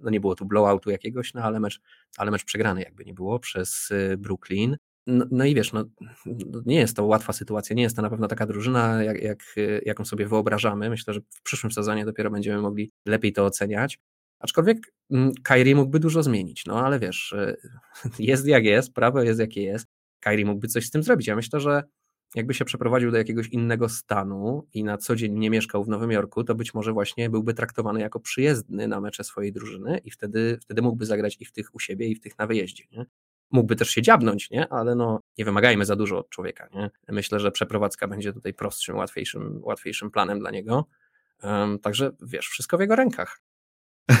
[0.01, 1.81] no nie było tu blowoutu jakiegoś, no ale mecz,
[2.17, 4.77] ale mecz przegrany jakby nie było przez Brooklyn.
[5.09, 5.85] No, no, i wiesz, no,
[6.65, 9.55] nie jest to łatwa sytuacja, nie jest to na pewno taka drużyna, jak, jak,
[9.85, 10.89] jaką sobie wyobrażamy.
[10.89, 13.99] Myślę, że w przyszłym sezonie dopiero będziemy mogli lepiej to oceniać.
[14.39, 17.55] Aczkolwiek mm, Kairi mógłby dużo zmienić, no ale wiesz, e,
[18.19, 19.87] jest jak jest, prawo jest jakie jest.
[20.19, 21.27] Kairi mógłby coś z tym zrobić.
[21.27, 21.83] Ja myślę, że
[22.35, 26.11] jakby się przeprowadził do jakiegoś innego stanu i na co dzień nie mieszkał w Nowym
[26.11, 30.57] Jorku, to być może właśnie byłby traktowany jako przyjezdny na mecze swojej drużyny i wtedy,
[30.61, 32.83] wtedy mógłby zagrać i w tych u siebie, i w tych na wyjeździe.
[32.91, 33.05] Nie?
[33.51, 34.69] Mógłby też się dziabnąć, nie?
[34.69, 36.69] ale no, nie wymagajmy za dużo od człowieka.
[36.73, 36.89] Nie?
[37.09, 40.85] Myślę, że przeprowadzka będzie tutaj prostszym, łatwiejszym, łatwiejszym planem dla niego.
[41.43, 43.41] Um, także wiesz, wszystko w jego rękach.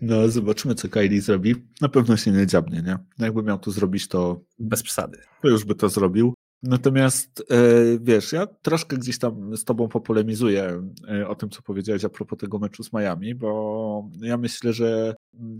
[0.00, 1.54] No, zobaczymy, co Kylie zrobi.
[1.80, 2.98] Na pewno się nie dziabnie, nie?
[3.18, 4.40] Jakby miał to zrobić, to.
[4.58, 5.18] Bez przesady.
[5.42, 6.34] To już by to zrobił.
[6.62, 7.54] Natomiast e,
[8.00, 12.38] wiesz, ja troszkę gdzieś tam z tobą popolemizuję e, o tym, co powiedziałeś a propos
[12.38, 15.14] tego meczu z Miami, bo ja myślę, że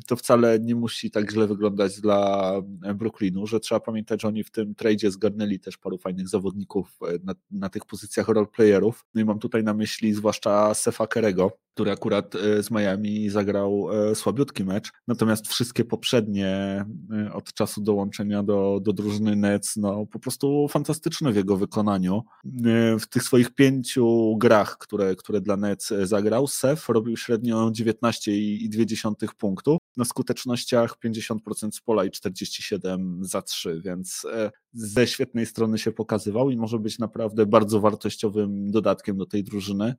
[0.07, 2.53] to wcale nie musi tak źle wyglądać dla
[2.95, 7.19] Brooklynu, że trzeba pamiętać, że oni w tym tradzie zgarnęli też paru fajnych zawodników e,
[7.25, 9.05] na, na tych pozycjach roleplayerów.
[9.15, 14.65] No i mam tutaj na myśli zwłaszcza Sefa Kerego, który akurat z Miami zagrał słabiutki
[14.65, 16.85] mecz, natomiast wszystkie poprzednie
[17.33, 22.23] od czasu dołączenia do, do drużyny Nets, no po prostu fantastyczne w jego wykonaniu.
[22.45, 29.55] E, w tych swoich pięciu grach, które, które dla Nets zagrał, Sef robił średnio 19,2
[29.65, 35.79] punktu, na skutecznościach 50% z pola i 47 za 3, więc e, ze świetnej strony
[35.79, 39.95] się pokazywał i może być naprawdę bardzo wartościowym dodatkiem do tej drużyny.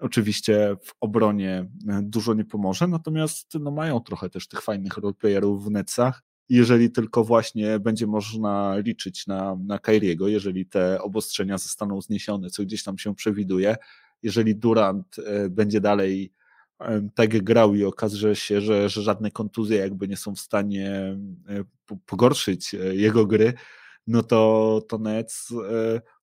[0.00, 5.64] Oczywiście w obronie e, dużo nie pomoże, natomiast no, mają trochę też tych fajnych roleplayerów
[5.64, 12.00] w Netsach jeżeli tylko właśnie będzie można liczyć na, na Kairiego, jeżeli te obostrzenia zostaną
[12.00, 13.76] zniesione, co gdzieś tam się przewiduje,
[14.22, 16.32] jeżeli Durant e, będzie dalej
[17.14, 21.16] tak grał i okaże się, że, że żadne kontuzje jakby nie są w stanie
[21.48, 21.64] e,
[22.06, 23.54] pogorszyć jego gry,
[24.06, 25.52] no to, to Nets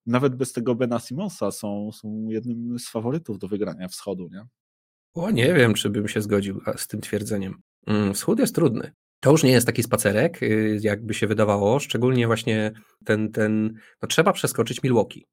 [0.06, 4.46] nawet bez tego Bena Simonsa są, są jednym z faworytów do wygrania wschodu, nie?
[5.14, 7.54] O, nie wiem, czy bym się zgodził z tym twierdzeniem.
[7.86, 8.92] Mm, wschód jest trudny.
[9.20, 12.72] To już nie jest taki spacerek, y, jakby się wydawało, szczególnie właśnie
[13.04, 15.26] ten, ten no trzeba przeskoczyć Milwaukee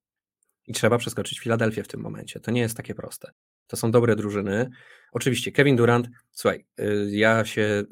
[0.68, 2.39] i trzeba przeskoczyć Filadelfię w tym momencie.
[2.39, 3.32] To nie jest takie proste.
[3.68, 4.70] To są dobre drużyny.
[5.12, 7.84] Oczywiście Kevin Durant, słuchaj, y, ja się,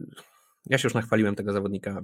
[0.66, 2.02] ja się już nachwaliłem tego zawodnika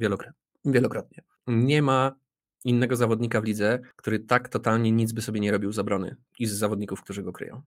[0.65, 1.23] wielokrotnie.
[1.47, 2.15] Nie ma
[2.63, 6.45] innego zawodnika w lidze, który tak totalnie nic by sobie nie robił z obrony i
[6.45, 7.61] z zawodników, którzy go kryją.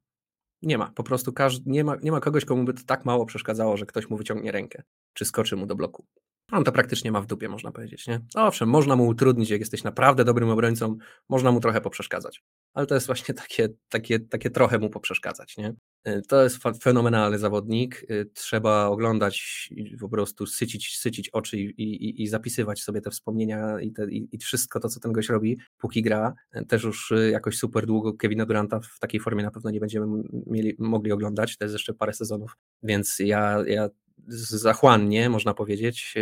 [0.63, 3.27] Nie ma, po prostu każdy, nie, ma, nie ma kogoś, komu by to tak mało
[3.27, 4.83] przeszkadzało, że ktoś mu wyciągnie rękę,
[5.13, 6.07] czy skoczy mu do bloku.
[6.53, 8.07] On to praktycznie ma w dupie, można powiedzieć.
[8.07, 8.21] Nie?
[8.35, 10.97] Owszem, można mu utrudnić, jak jesteś naprawdę dobrym obrońcą,
[11.29, 12.43] można mu trochę poprzeszkadzać.
[12.75, 15.57] Ale to jest właśnie takie, takie, takie trochę mu poprzeszkadzać.
[15.57, 15.75] Nie?
[16.09, 18.07] Y, to jest fenomenalny zawodnik.
[18.11, 23.11] Y, trzeba oglądać i po prostu sycić, sycić oczy i, i, i zapisywać sobie te
[23.11, 26.35] wspomnienia i, te, i, wszystko to, co ten gość robi, póki gra.
[26.57, 30.07] Y, też już jakoś super długo Kevina Duranta w takiej formie na pewno nie będziemy
[30.47, 31.57] mieli, mogli oglądać.
[31.57, 33.89] To jest jeszcze parę sezonów, więc ja, ja
[34.27, 36.15] zachłannie, można powiedzieć,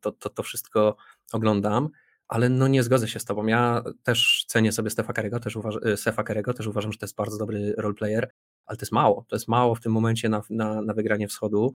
[0.00, 0.96] to, to, to wszystko
[1.32, 1.90] oglądam
[2.28, 3.46] ale no nie zgodzę się z tobą.
[3.46, 5.74] Ja też cenię sobie Stefa Kerego, też, uważ,
[6.24, 8.30] Kerego, też uważam, że to jest bardzo dobry roleplayer,
[8.66, 9.24] ale to jest mało.
[9.28, 11.74] To jest mało w tym momencie na, na, na wygranie wschodu.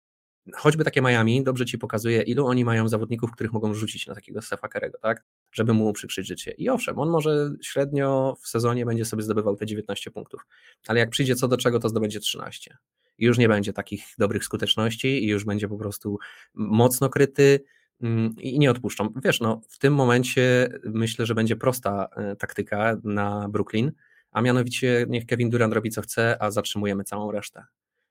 [0.54, 4.42] Choćby takie Miami dobrze ci pokazuje, ilu oni mają zawodników, których mogą rzucić na takiego
[4.42, 5.24] Stefa Kerego, tak?
[5.54, 6.50] Żeby mu przykrzyć życie.
[6.50, 10.46] I owszem, on może średnio w sezonie będzie sobie zdobywał te 19 punktów,
[10.86, 12.76] ale jak przyjdzie co do czego, to zdobędzie 13.
[13.18, 16.18] I już nie będzie takich dobrych skuteczności i już będzie po prostu
[16.54, 17.64] mocno kryty
[18.02, 19.08] mm, i nie odpuszczą.
[19.24, 23.92] Wiesz, no w tym momencie myślę, że będzie prosta e, taktyka na Brooklyn,
[24.30, 27.64] a mianowicie niech Kevin Durant robi co chce, a zatrzymujemy całą resztę.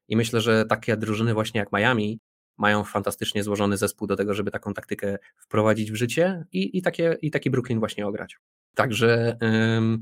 [0.07, 2.19] I myślę, że takie drużyny właśnie jak Miami
[2.57, 7.17] mają fantastycznie złożony zespół do tego, żeby taką taktykę wprowadzić w życie i, i, takie,
[7.21, 8.37] i taki Brooklyn właśnie ograć.
[8.75, 9.37] Także
[9.77, 9.99] ym,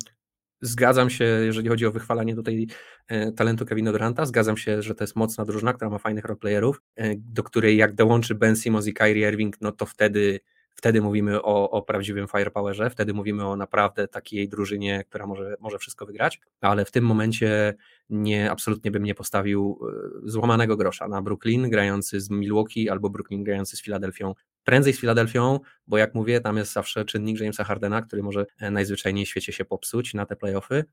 [0.62, 2.68] Zgadzam się, jeżeli chodzi o wychwalanie tutaj
[3.08, 6.82] e, talentu Kevina Duranta, zgadzam się, że to jest mocna drużyna, która ma fajnych roleplayerów,
[6.96, 10.40] e, do której jak dołączy Ben Simmons i Kyrie Irving, no to wtedy
[10.76, 15.78] wtedy mówimy o, o prawdziwym firepowerze, wtedy mówimy o naprawdę takiej drużynie, która może, może
[15.78, 17.74] wszystko wygrać, ale w tym momencie
[18.10, 19.80] nie, absolutnie bym nie postawił
[20.26, 24.34] e, złamanego grosza na Brooklyn grający z Milwaukee albo Brooklyn grający z Filadelfią.
[24.64, 28.72] Prędzej z Filadelfią, bo jak mówię, tam jest zawsze czynnik Jamesa Hardena, który może e,
[28.72, 30.86] najzwyczajniej w świecie się popsuć na te playoffy,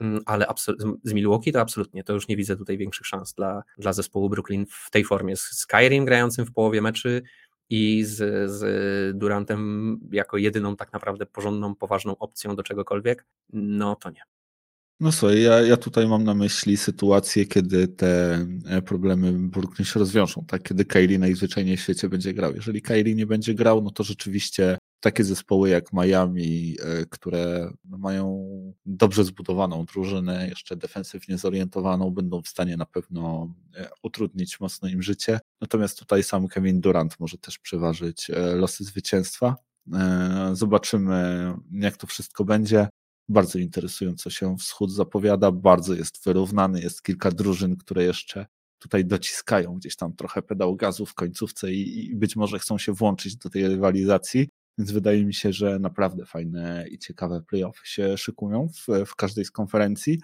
[0.00, 0.46] mm, ale
[1.04, 4.66] z Milwaukee to absolutnie, to już nie widzę tutaj większych szans dla, dla zespołu Brooklyn
[4.70, 5.36] w tej formie.
[5.36, 7.22] Z Skyrim grającym w połowie meczy
[7.72, 8.62] i z, z
[9.16, 14.20] Durantem jako jedyną tak naprawdę porządną, poważną opcją do czegokolwiek, no to nie.
[15.00, 18.34] No słuchaj, ja, ja tutaj mam na myśli sytuację, kiedy te
[18.66, 20.62] e, problemy Brooklyn się rozwiążą, tak?
[20.62, 22.54] Kiedy Kyrie najzwyczajniej w świecie będzie grał.
[22.54, 28.46] Jeżeli Kyrie nie będzie grał, no to rzeczywiście takie zespoły jak Miami, e, które mają
[28.86, 35.02] dobrze zbudowaną drużynę, jeszcze defensywnie zorientowaną, będą w stanie na pewno e, utrudnić mocno im
[35.02, 35.40] życie.
[35.60, 39.56] Natomiast tutaj sam Kevin Durant może też przeważyć losy zwycięstwa.
[40.52, 42.88] Zobaczymy, jak to wszystko będzie.
[43.28, 48.46] Bardzo interesująco się wschód zapowiada, bardzo jest wyrównany, jest kilka drużyn, które jeszcze
[48.78, 52.92] tutaj dociskają gdzieś tam trochę pedał gazu w końcówce i, i być może chcą się
[52.92, 54.48] włączyć do tej rywalizacji,
[54.78, 59.44] więc wydaje mi się, że naprawdę fajne i ciekawe playoffy się szykują w, w każdej
[59.44, 60.20] z konferencji.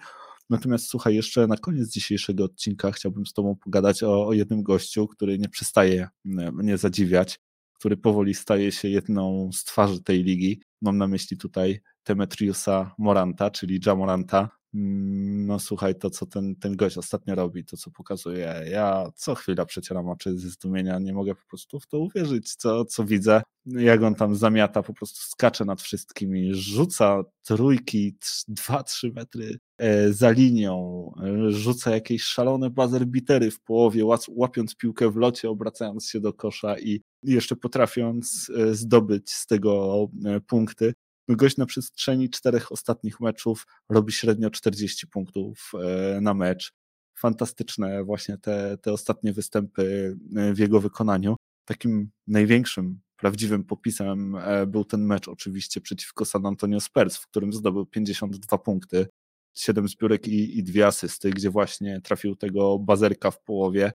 [0.49, 5.07] Natomiast słuchaj, jeszcze na koniec dzisiejszego odcinka chciałbym z Tobą pogadać o, o jednym gościu,
[5.07, 7.39] który nie przestaje mnie zadziwiać,
[7.73, 10.61] który powoli staje się jedną z twarzy tej ligi.
[10.81, 14.58] Mam na myśli tutaj Demetriusa Moranta, czyli Jamoranta.
[14.73, 19.35] Mm, no słuchaj, to co ten, ten gość ostatnio robi, to co pokazuje, ja co
[19.35, 23.41] chwila przecieram oczy ze zdumienia, nie mogę po prostu w to uwierzyć, co, co widzę,
[23.65, 28.17] jak on tam zamiata, po prostu skacze nad wszystkimi, rzuca trójki,
[28.49, 35.11] 2-3 metry e, za linią, e, rzuca jakieś szalone buzzer bitery w połowie, łapiąc piłkę
[35.11, 40.07] w locie, obracając się do kosza i jeszcze potrafiąc e, zdobyć z tego
[40.47, 40.93] punkty.
[41.35, 46.73] Gość na przestrzeni czterech ostatnich meczów robi średnio 40 punktów e, na mecz.
[47.17, 51.35] Fantastyczne właśnie te, te ostatnie występy e, w jego wykonaniu.
[51.65, 57.53] Takim największym, prawdziwym popisem e, był ten mecz oczywiście przeciwko San Antonio Spurs, w którym
[57.53, 59.07] zdobył 52 punkty,
[59.53, 63.91] 7 zbiórek i, i dwie asysty, gdzie właśnie trafił tego bazerka w połowie.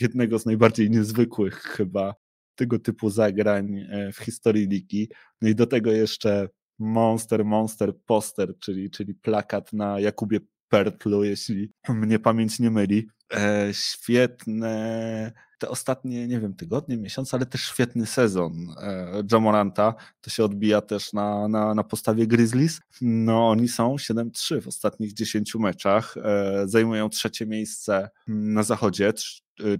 [0.00, 2.14] Jednego z najbardziej niezwykłych chyba
[2.54, 5.08] tego typu zagrań w historii ligi.
[5.42, 6.48] No i do tego jeszcze
[6.78, 13.08] Monster, Monster Poster, czyli, czyli plakat na Jakubie Pertlu, jeśli mnie pamięć nie myli.
[13.34, 18.52] E, świetne te ostatnie, nie wiem, tygodnie, miesiące, ale też świetny sezon
[18.82, 19.94] e, Jamoranta.
[20.20, 22.80] To się odbija też na, na, na postawie Grizzlies.
[23.00, 26.14] No, oni są 7-3 w ostatnich 10 meczach.
[26.16, 29.12] E, zajmują trzecie miejsce na zachodzie,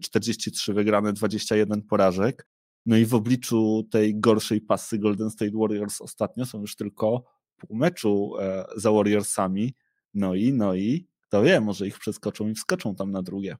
[0.01, 2.47] 43 wygrane, 21 porażek.
[2.89, 7.24] No i w obliczu tej gorszej pasy Golden State Warriors ostatnio są już tylko
[7.57, 9.74] pół meczu e, za Warriorsami.
[10.14, 13.57] No i, no i kto wie, może ich przeskoczą i wskoczą tam na drugie.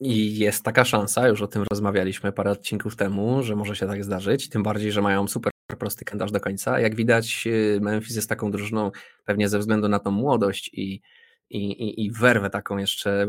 [0.00, 4.04] I jest taka szansa, już o tym rozmawialiśmy parę odcinków temu, że może się tak
[4.04, 6.80] zdarzyć, tym bardziej, że mają super prosty kalendarz do końca.
[6.80, 7.46] Jak widać,
[7.76, 8.90] e, Memphis jest taką drużyną,
[9.24, 11.00] pewnie ze względu na tą młodość i
[11.52, 13.26] i, i, i werwę taką jeszcze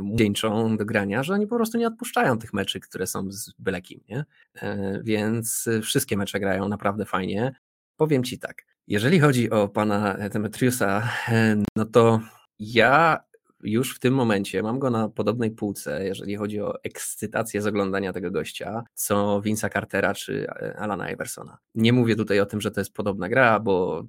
[0.00, 3.82] młodzieńczą do grania, że oni po prostu nie odpuszczają tych meczy, które są z byle
[3.82, 4.24] kim, nie?
[4.62, 7.54] E, więc wszystkie mecze grają naprawdę fajnie.
[7.96, 12.20] Powiem Ci tak, jeżeli chodzi o pana Demetriusa, e, no to
[12.58, 13.20] ja
[13.62, 18.12] już w tym momencie mam go na podobnej półce, jeżeli chodzi o ekscytację z oglądania
[18.12, 20.46] tego gościa, co Vince'a Cartera czy
[20.78, 21.58] Alana Iversona.
[21.74, 24.04] Nie mówię tutaj o tym, że to jest podobna gra, bo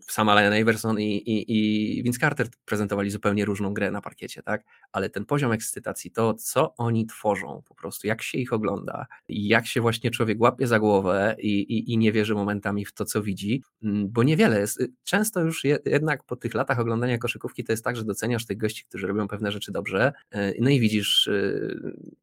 [0.00, 4.64] sam Alan Iverson i, i, i Vince Carter prezentowali zupełnie różną grę na parkiecie, tak?
[4.92, 9.66] Ale ten poziom ekscytacji, to co oni tworzą po prostu, jak się ich ogląda, jak
[9.66, 13.22] się właśnie człowiek łapie za głowę i, i, i nie wierzy momentami w to, co
[13.22, 14.82] widzi, mm, bo niewiele jest.
[15.04, 18.84] Często już jednak po tych latach oglądania koszykówki to jest tak, że doceniasz tych gości,
[18.88, 21.52] którzy robią pewne rzeczy dobrze, e, no i widzisz e,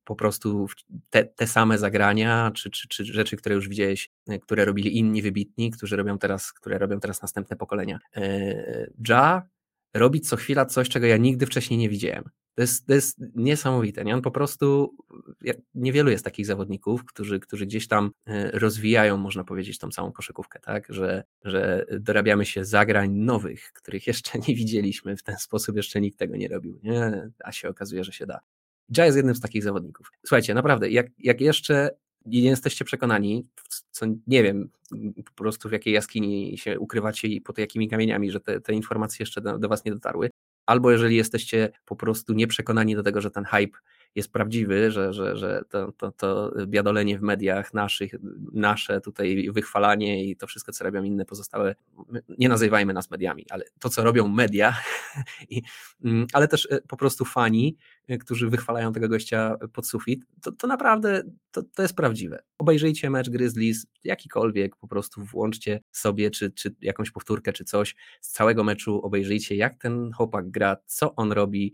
[0.03, 0.67] po prostu
[1.09, 4.09] te, te same zagrania, czy, czy, czy rzeczy, które już widziałeś,
[4.41, 7.64] które robili inni wybitni, którzy robią teraz, które robią teraz następne pokolenia.
[9.07, 9.47] Ja
[9.93, 12.29] robi co chwila coś, czego ja nigdy wcześniej nie widziałem.
[12.55, 14.03] To jest, to jest niesamowite.
[14.05, 14.13] Nie?
[14.15, 14.97] On po prostu,
[15.73, 20.59] niewielu jest takich zawodników, którzy, którzy gdzieś tam e, rozwijają, można powiedzieć, tą całą koszykówkę,
[20.59, 20.85] tak?
[20.89, 25.17] że, że dorabiamy się zagrań nowych, których jeszcze nie widzieliśmy.
[25.17, 26.79] W ten sposób jeszcze nikt tego nie robił.
[26.83, 27.29] Nie?
[27.43, 28.39] A się okazuje, że się da.
[28.97, 30.11] Ja jest jednym z takich zawodników.
[30.25, 31.89] Słuchajcie, naprawdę, jak, jak jeszcze
[32.25, 33.47] nie jesteście przekonani,
[33.91, 34.69] co nie wiem,
[35.25, 39.23] po prostu w jakiej jaskini się ukrywacie i pod jakimi kamieniami, że te, te informacje
[39.23, 40.29] jeszcze do, do Was nie dotarły,
[40.65, 43.77] albo jeżeli jesteście po prostu nieprzekonani do tego, że ten hype
[44.15, 48.11] jest prawdziwy, że, że, że to, to, to biadolenie w mediach naszych,
[48.53, 51.75] nasze tutaj wychwalanie i to wszystko, co robią inne pozostałe,
[52.37, 54.77] nie nazywajmy nas mediami, ale to, co robią media,
[55.49, 55.61] i,
[56.03, 60.51] mm, ale też e, po prostu fani, e, którzy wychwalają tego gościa pod sufit, to,
[60.51, 62.43] to naprawdę to, to jest prawdziwe.
[62.57, 68.29] Obejrzyjcie mecz Grizzlies, jakikolwiek, po prostu włączcie sobie, czy, czy jakąś powtórkę, czy coś z
[68.29, 71.73] całego meczu, obejrzyjcie, jak ten chłopak gra, co on robi,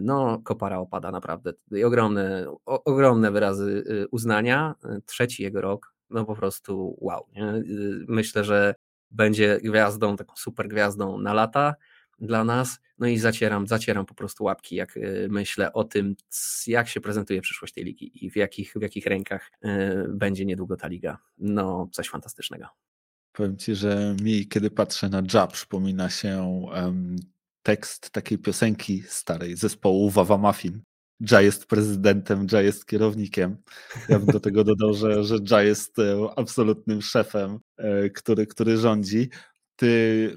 [0.00, 1.52] no kopara opada naprawdę.
[1.70, 4.74] I ogromne, o, ogromne wyrazy y, uznania.
[4.84, 7.26] E, trzeci jego rok, no po prostu wow.
[7.32, 7.44] Nie?
[7.44, 8.74] Y, myślę, że
[9.10, 11.74] będzie gwiazdą, taką super gwiazdą na lata
[12.18, 12.80] dla nas.
[12.98, 16.16] No i zacieram, zacieram po prostu łapki, jak y, myślę o tym,
[16.66, 19.50] jak się prezentuje przyszłość tej ligi i w jakich, w jakich rękach
[20.08, 21.18] będzie niedługo ta liga.
[21.38, 22.66] No, coś fantastycznego.
[23.32, 27.16] Powiem ci, że mi, kiedy patrzę na Jab, przypomina się um,
[27.62, 30.82] tekst takiej piosenki starej zespołu Wawa Muffin.
[31.30, 33.56] Ja jest prezydentem, Ja jest kierownikiem.
[34.08, 38.76] Ja bym do tego dodał, że, że Ja jest e, absolutnym szefem, e, który, który
[38.76, 39.30] rządzi.
[39.76, 40.36] Ty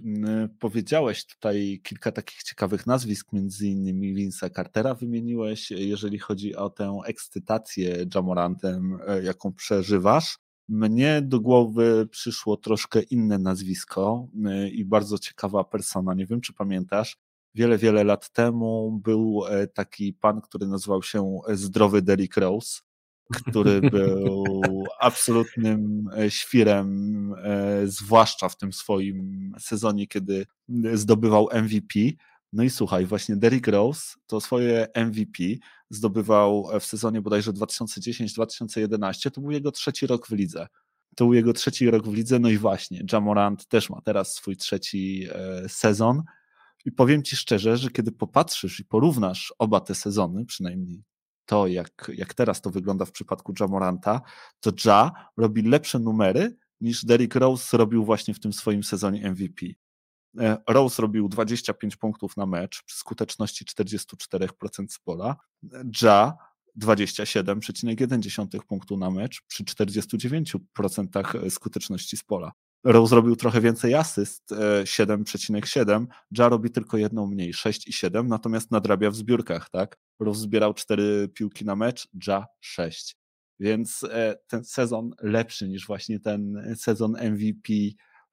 [0.60, 7.00] powiedziałeś tutaj kilka takich ciekawych nazwisk, między innymi Vince'a Cartera wymieniłeś, jeżeli chodzi o tę
[7.06, 10.38] ekscytację Jamorantem, e, jaką przeżywasz.
[10.70, 14.28] Mnie do głowy przyszło troszkę inne nazwisko
[14.66, 16.14] y, i bardzo ciekawa persona.
[16.14, 17.18] Nie wiem, czy pamiętasz.
[17.56, 22.82] Wiele, wiele lat temu był e, taki pan, który nazywał się Zdrowy Derrick Rose,
[23.34, 24.62] który był
[25.00, 30.46] absolutnym e, świrem, e, zwłaszcza w tym swoim sezonie, kiedy
[30.94, 32.00] zdobywał MVP.
[32.56, 35.44] No i słuchaj, właśnie Derrick Rose to swoje MVP
[35.90, 39.32] zdobywał w sezonie bodajże 2010-2011.
[39.32, 40.68] To był jego trzeci rok w lidze.
[41.16, 44.58] To był jego trzeci rok w lidze, no i właśnie, Jamorant też ma teraz swój
[44.58, 46.24] trzeci e, sezon.
[46.86, 51.04] I powiem ci szczerze, że kiedy popatrzysz i porównasz oba te sezony, przynajmniej
[51.46, 54.22] to, jak, jak teraz to wygląda w przypadku Jamoranta,
[54.60, 59.66] to Ja robi lepsze numery niż Derrick Rose robił właśnie w tym swoim sezonie MVP.
[60.40, 65.36] E, Rose robił 25 punktów na mecz przy skuteczności 44% z pola.
[66.02, 66.34] Ja
[66.82, 72.52] 27,1 punktu na mecz przy 49% skuteczności z pola.
[72.84, 74.52] Rose robił trochę więcej asyst,
[74.84, 76.04] 7,7.
[76.04, 79.98] E, ja robi tylko jedną mniej, 6,7, natomiast nadrabia w zbiórkach, tak?
[80.20, 83.16] Rose zbierał 4 piłki na mecz, Ja 6.
[83.60, 87.74] Więc e, ten sezon lepszy niż właśnie ten sezon MVP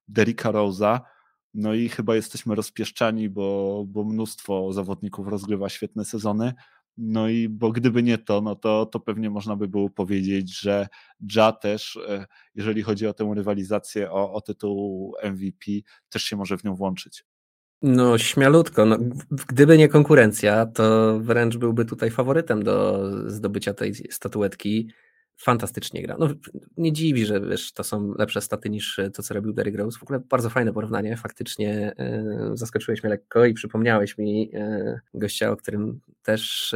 [0.07, 0.99] Derricka Rose'a.
[1.53, 6.53] No i chyba jesteśmy rozpieszczani, bo, bo mnóstwo zawodników rozgrywa świetne sezony.
[6.97, 10.87] No i bo gdyby nie to, no to, to pewnie można by było powiedzieć, że
[11.35, 12.25] Ja też, e,
[12.55, 15.71] jeżeli chodzi o tę rywalizację o, o tytuł MVP,
[16.09, 17.25] też się może w nią włączyć.
[17.81, 18.85] No, śmialutko.
[18.85, 18.97] No,
[19.47, 24.89] gdyby nie konkurencja, to wręcz byłby tutaj faworytem do zdobycia tej statuetki
[25.43, 26.15] fantastycznie gra.
[26.19, 26.29] No,
[26.77, 29.99] nie dziwi, że wiesz, to są lepsze staty niż to, co robił Derrick Rose.
[29.99, 31.17] W ogóle bardzo fajne porównanie.
[31.17, 36.75] Faktycznie yy, zaskoczyłeś mnie lekko i przypomniałeś mi yy, gościa, o którym też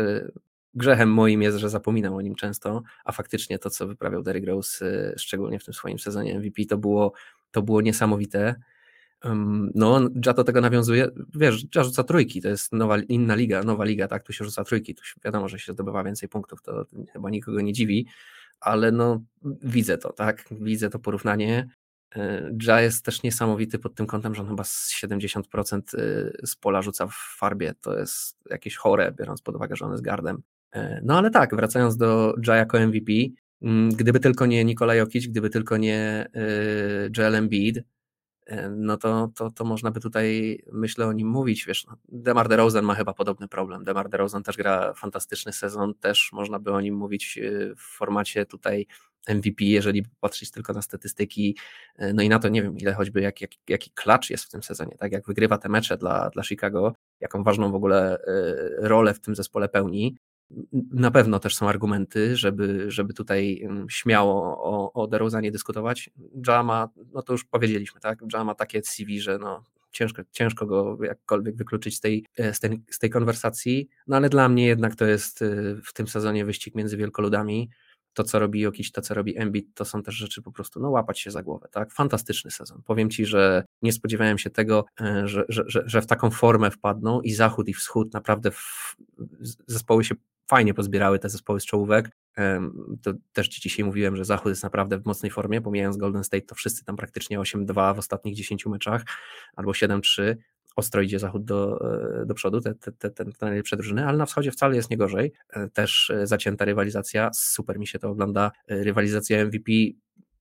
[0.77, 5.13] grzechem moim jest, że zapominam o nim często, a faktycznie to, co wyprawiał Derrick Rose,
[5.17, 7.13] szczególnie w tym swoim sezonie MVP, to było,
[7.51, 8.55] to było niesamowite.
[9.75, 13.85] No, Ja do tego nawiązuje, wiesz, Ja rzuca trójki, to jest nowa, inna liga, nowa
[13.85, 16.85] liga, tak, tu się rzuca trójki, tu się, wiadomo, że się zdobywa więcej punktów, to
[17.13, 18.07] chyba nikogo nie dziwi,
[18.59, 21.69] ale no widzę to, tak, widzę to porównanie.
[22.15, 26.55] E, ja jest też niesamowity pod tym kątem, że on chyba z 70% y, z
[26.55, 30.41] pola rzuca w farbie, to jest jakieś chore, biorąc pod uwagę, że on jest gardem.
[30.71, 33.13] E, no ale tak, wracając do Ja jako MVP,
[33.61, 36.27] mm, gdyby tylko nie Nikola Jokic, gdyby tylko nie
[37.17, 37.79] Joel Embiid,
[38.69, 41.65] no to, to, to można by tutaj, myślę, o nim mówić.
[41.65, 43.83] Wiesz, no, Demar DeRozan ma chyba podobny problem.
[43.83, 48.45] Demar DeRozan też gra fantastyczny sezon, też można by o nim mówić y, w formacie
[48.45, 48.87] tutaj
[49.27, 51.57] MVP, jeżeli patrzeć tylko na statystyki,
[52.01, 54.49] y, no i na to nie wiem, ile choćby jak, jak, jaki klacz jest w
[54.49, 58.87] tym sezonie, tak jak wygrywa te mecze dla, dla Chicago, jaką ważną w ogóle y,
[58.87, 60.17] rolę w tym zespole pełni,
[60.91, 66.09] na pewno też są argumenty, żeby, żeby tutaj mm, śmiało o, o DeRozanie dyskutować.
[66.47, 68.19] Jama, no to już powiedzieliśmy, tak?
[68.33, 72.81] Jama takie CV, że no, ciężko, ciężko go jakkolwiek wykluczyć z tej, e, z, tej,
[72.89, 76.75] z tej konwersacji, no ale dla mnie jednak to jest e, w tym sezonie wyścig
[76.75, 77.69] między wielkoludami.
[78.17, 80.89] To, co robi Jokic, to, co robi Embiid, to są też rzeczy po prostu, no
[80.89, 81.91] łapać się za głowę, tak?
[81.91, 82.81] Fantastyczny sezon.
[82.85, 86.71] Powiem Ci, że nie spodziewałem się tego, e, że, że, że, że w taką formę
[86.71, 88.95] wpadną i zachód i wschód naprawdę w,
[89.67, 90.15] zespoły się
[90.47, 92.09] fajnie pozbierały te zespoły z czołówek.
[93.01, 96.45] To też Ci dzisiaj mówiłem, że Zachód jest naprawdę w mocnej formie, pomijając Golden State,
[96.45, 99.03] to wszyscy tam praktycznie 8-2 w ostatnich 10 meczach
[99.55, 100.35] albo 7-3
[100.77, 101.79] ostro idzie Zachód do,
[102.21, 104.97] e, do przodu, te, te, te, te najlepsze drużyny, ale na wschodzie wcale jest nie
[104.97, 105.33] gorzej.
[105.49, 108.51] E, też e, zacięta rywalizacja, super mi się to ogląda.
[108.67, 109.71] Rywalizacja MVP,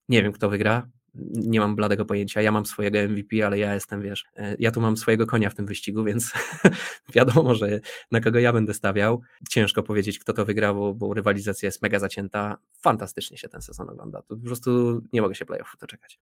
[0.09, 0.89] nie wiem kto wygra,
[1.33, 2.43] nie mam bladego pojęcia.
[2.43, 4.25] Ja mam swojego MVP, ale ja jestem, wiesz,
[4.59, 6.33] ja tu mam swojego konia w tym wyścigu, więc
[7.15, 7.81] wiadomo, że
[8.11, 9.21] na kogo ja będę stawiał.
[9.49, 12.57] Ciężko powiedzieć, kto to wygra, bo, bo rywalizacja jest mega zacięta.
[12.81, 14.23] Fantastycznie się ten sezon ogląda.
[14.23, 16.19] Tu po prostu nie mogę się playoffów doczekać.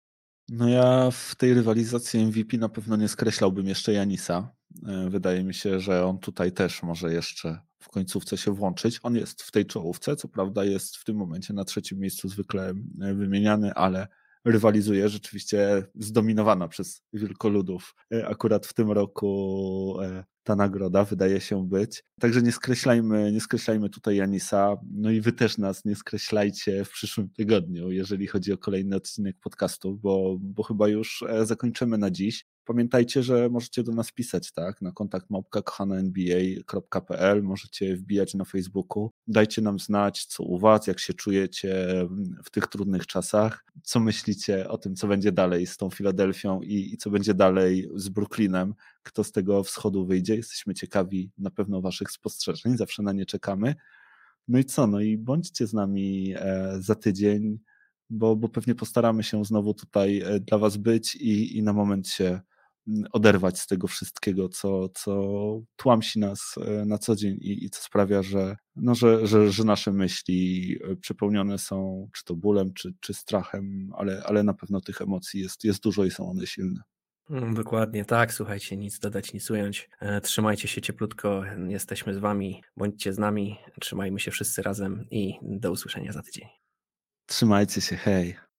[0.54, 4.54] No ja w tej rywalizacji MVP na pewno nie skreślałbym jeszcze Janisa.
[4.88, 9.00] E, wydaje mi się, że on tutaj też może jeszcze w końcówce się włączyć.
[9.04, 12.70] On jest w tej czołówce, co prawda jest w tym momencie na trzecim miejscu zwykle
[13.02, 14.08] e, wymieniany, ale
[14.46, 17.96] rywalizuje rzeczywiście zdominowana przez wielkoludów.
[18.14, 19.98] E, akurat w tym roku
[20.44, 22.04] ta nagroda wydaje się być.
[22.20, 24.78] Także nie skreślajmy, nie skreślajmy tutaj Janisa.
[24.92, 29.36] No i wy też nas nie skreślajcie w przyszłym tygodniu, jeżeli chodzi o kolejny odcinek
[29.40, 32.46] podcastu, bo, bo chyba już e, zakończymy na dziś.
[32.66, 34.82] Pamiętajcie, że możecie do nas pisać, tak?
[34.82, 35.84] Na kontakt małpka.nba.pl,
[37.44, 39.12] możecie wbijać na Facebooku.
[39.28, 41.76] Dajcie nam znać, co u Was, jak się czujecie
[42.44, 43.66] w tych trudnych czasach.
[43.84, 47.90] Co myślicie o tym, co będzie dalej z tą Filadelfią i, i co będzie dalej
[47.96, 50.36] z Brooklynem kto z tego wschodu wyjdzie.
[50.36, 53.76] Jesteśmy ciekawi na pewno Waszych spostrzeżeń, zawsze na nie czekamy.
[54.48, 54.88] No i co?
[54.88, 57.60] No i bądźcie z nami e, za tydzień,
[58.10, 62.08] bo, bo pewnie postaramy się znowu tutaj e, dla Was być i, i na moment
[62.08, 62.42] się mm,
[63.12, 65.22] oderwać z tego wszystkiego, co, co
[65.76, 69.64] tłamsi nas e, na co dzień i, i co sprawia, że, no, że, że, że
[69.64, 75.02] nasze myśli przepełnione są czy to bólem, czy, czy strachem, ale, ale na pewno tych
[75.02, 76.82] emocji jest, jest dużo i są one silne.
[77.30, 79.90] Mm, dokładnie tak, słuchajcie, nic dodać, nic ująć.
[80.00, 85.34] E, trzymajcie się cieplutko, jesteśmy z Wami, bądźcie z nami, trzymajmy się wszyscy razem i
[85.42, 86.48] do usłyszenia za tydzień.
[87.26, 88.51] Trzymajcie się, hej.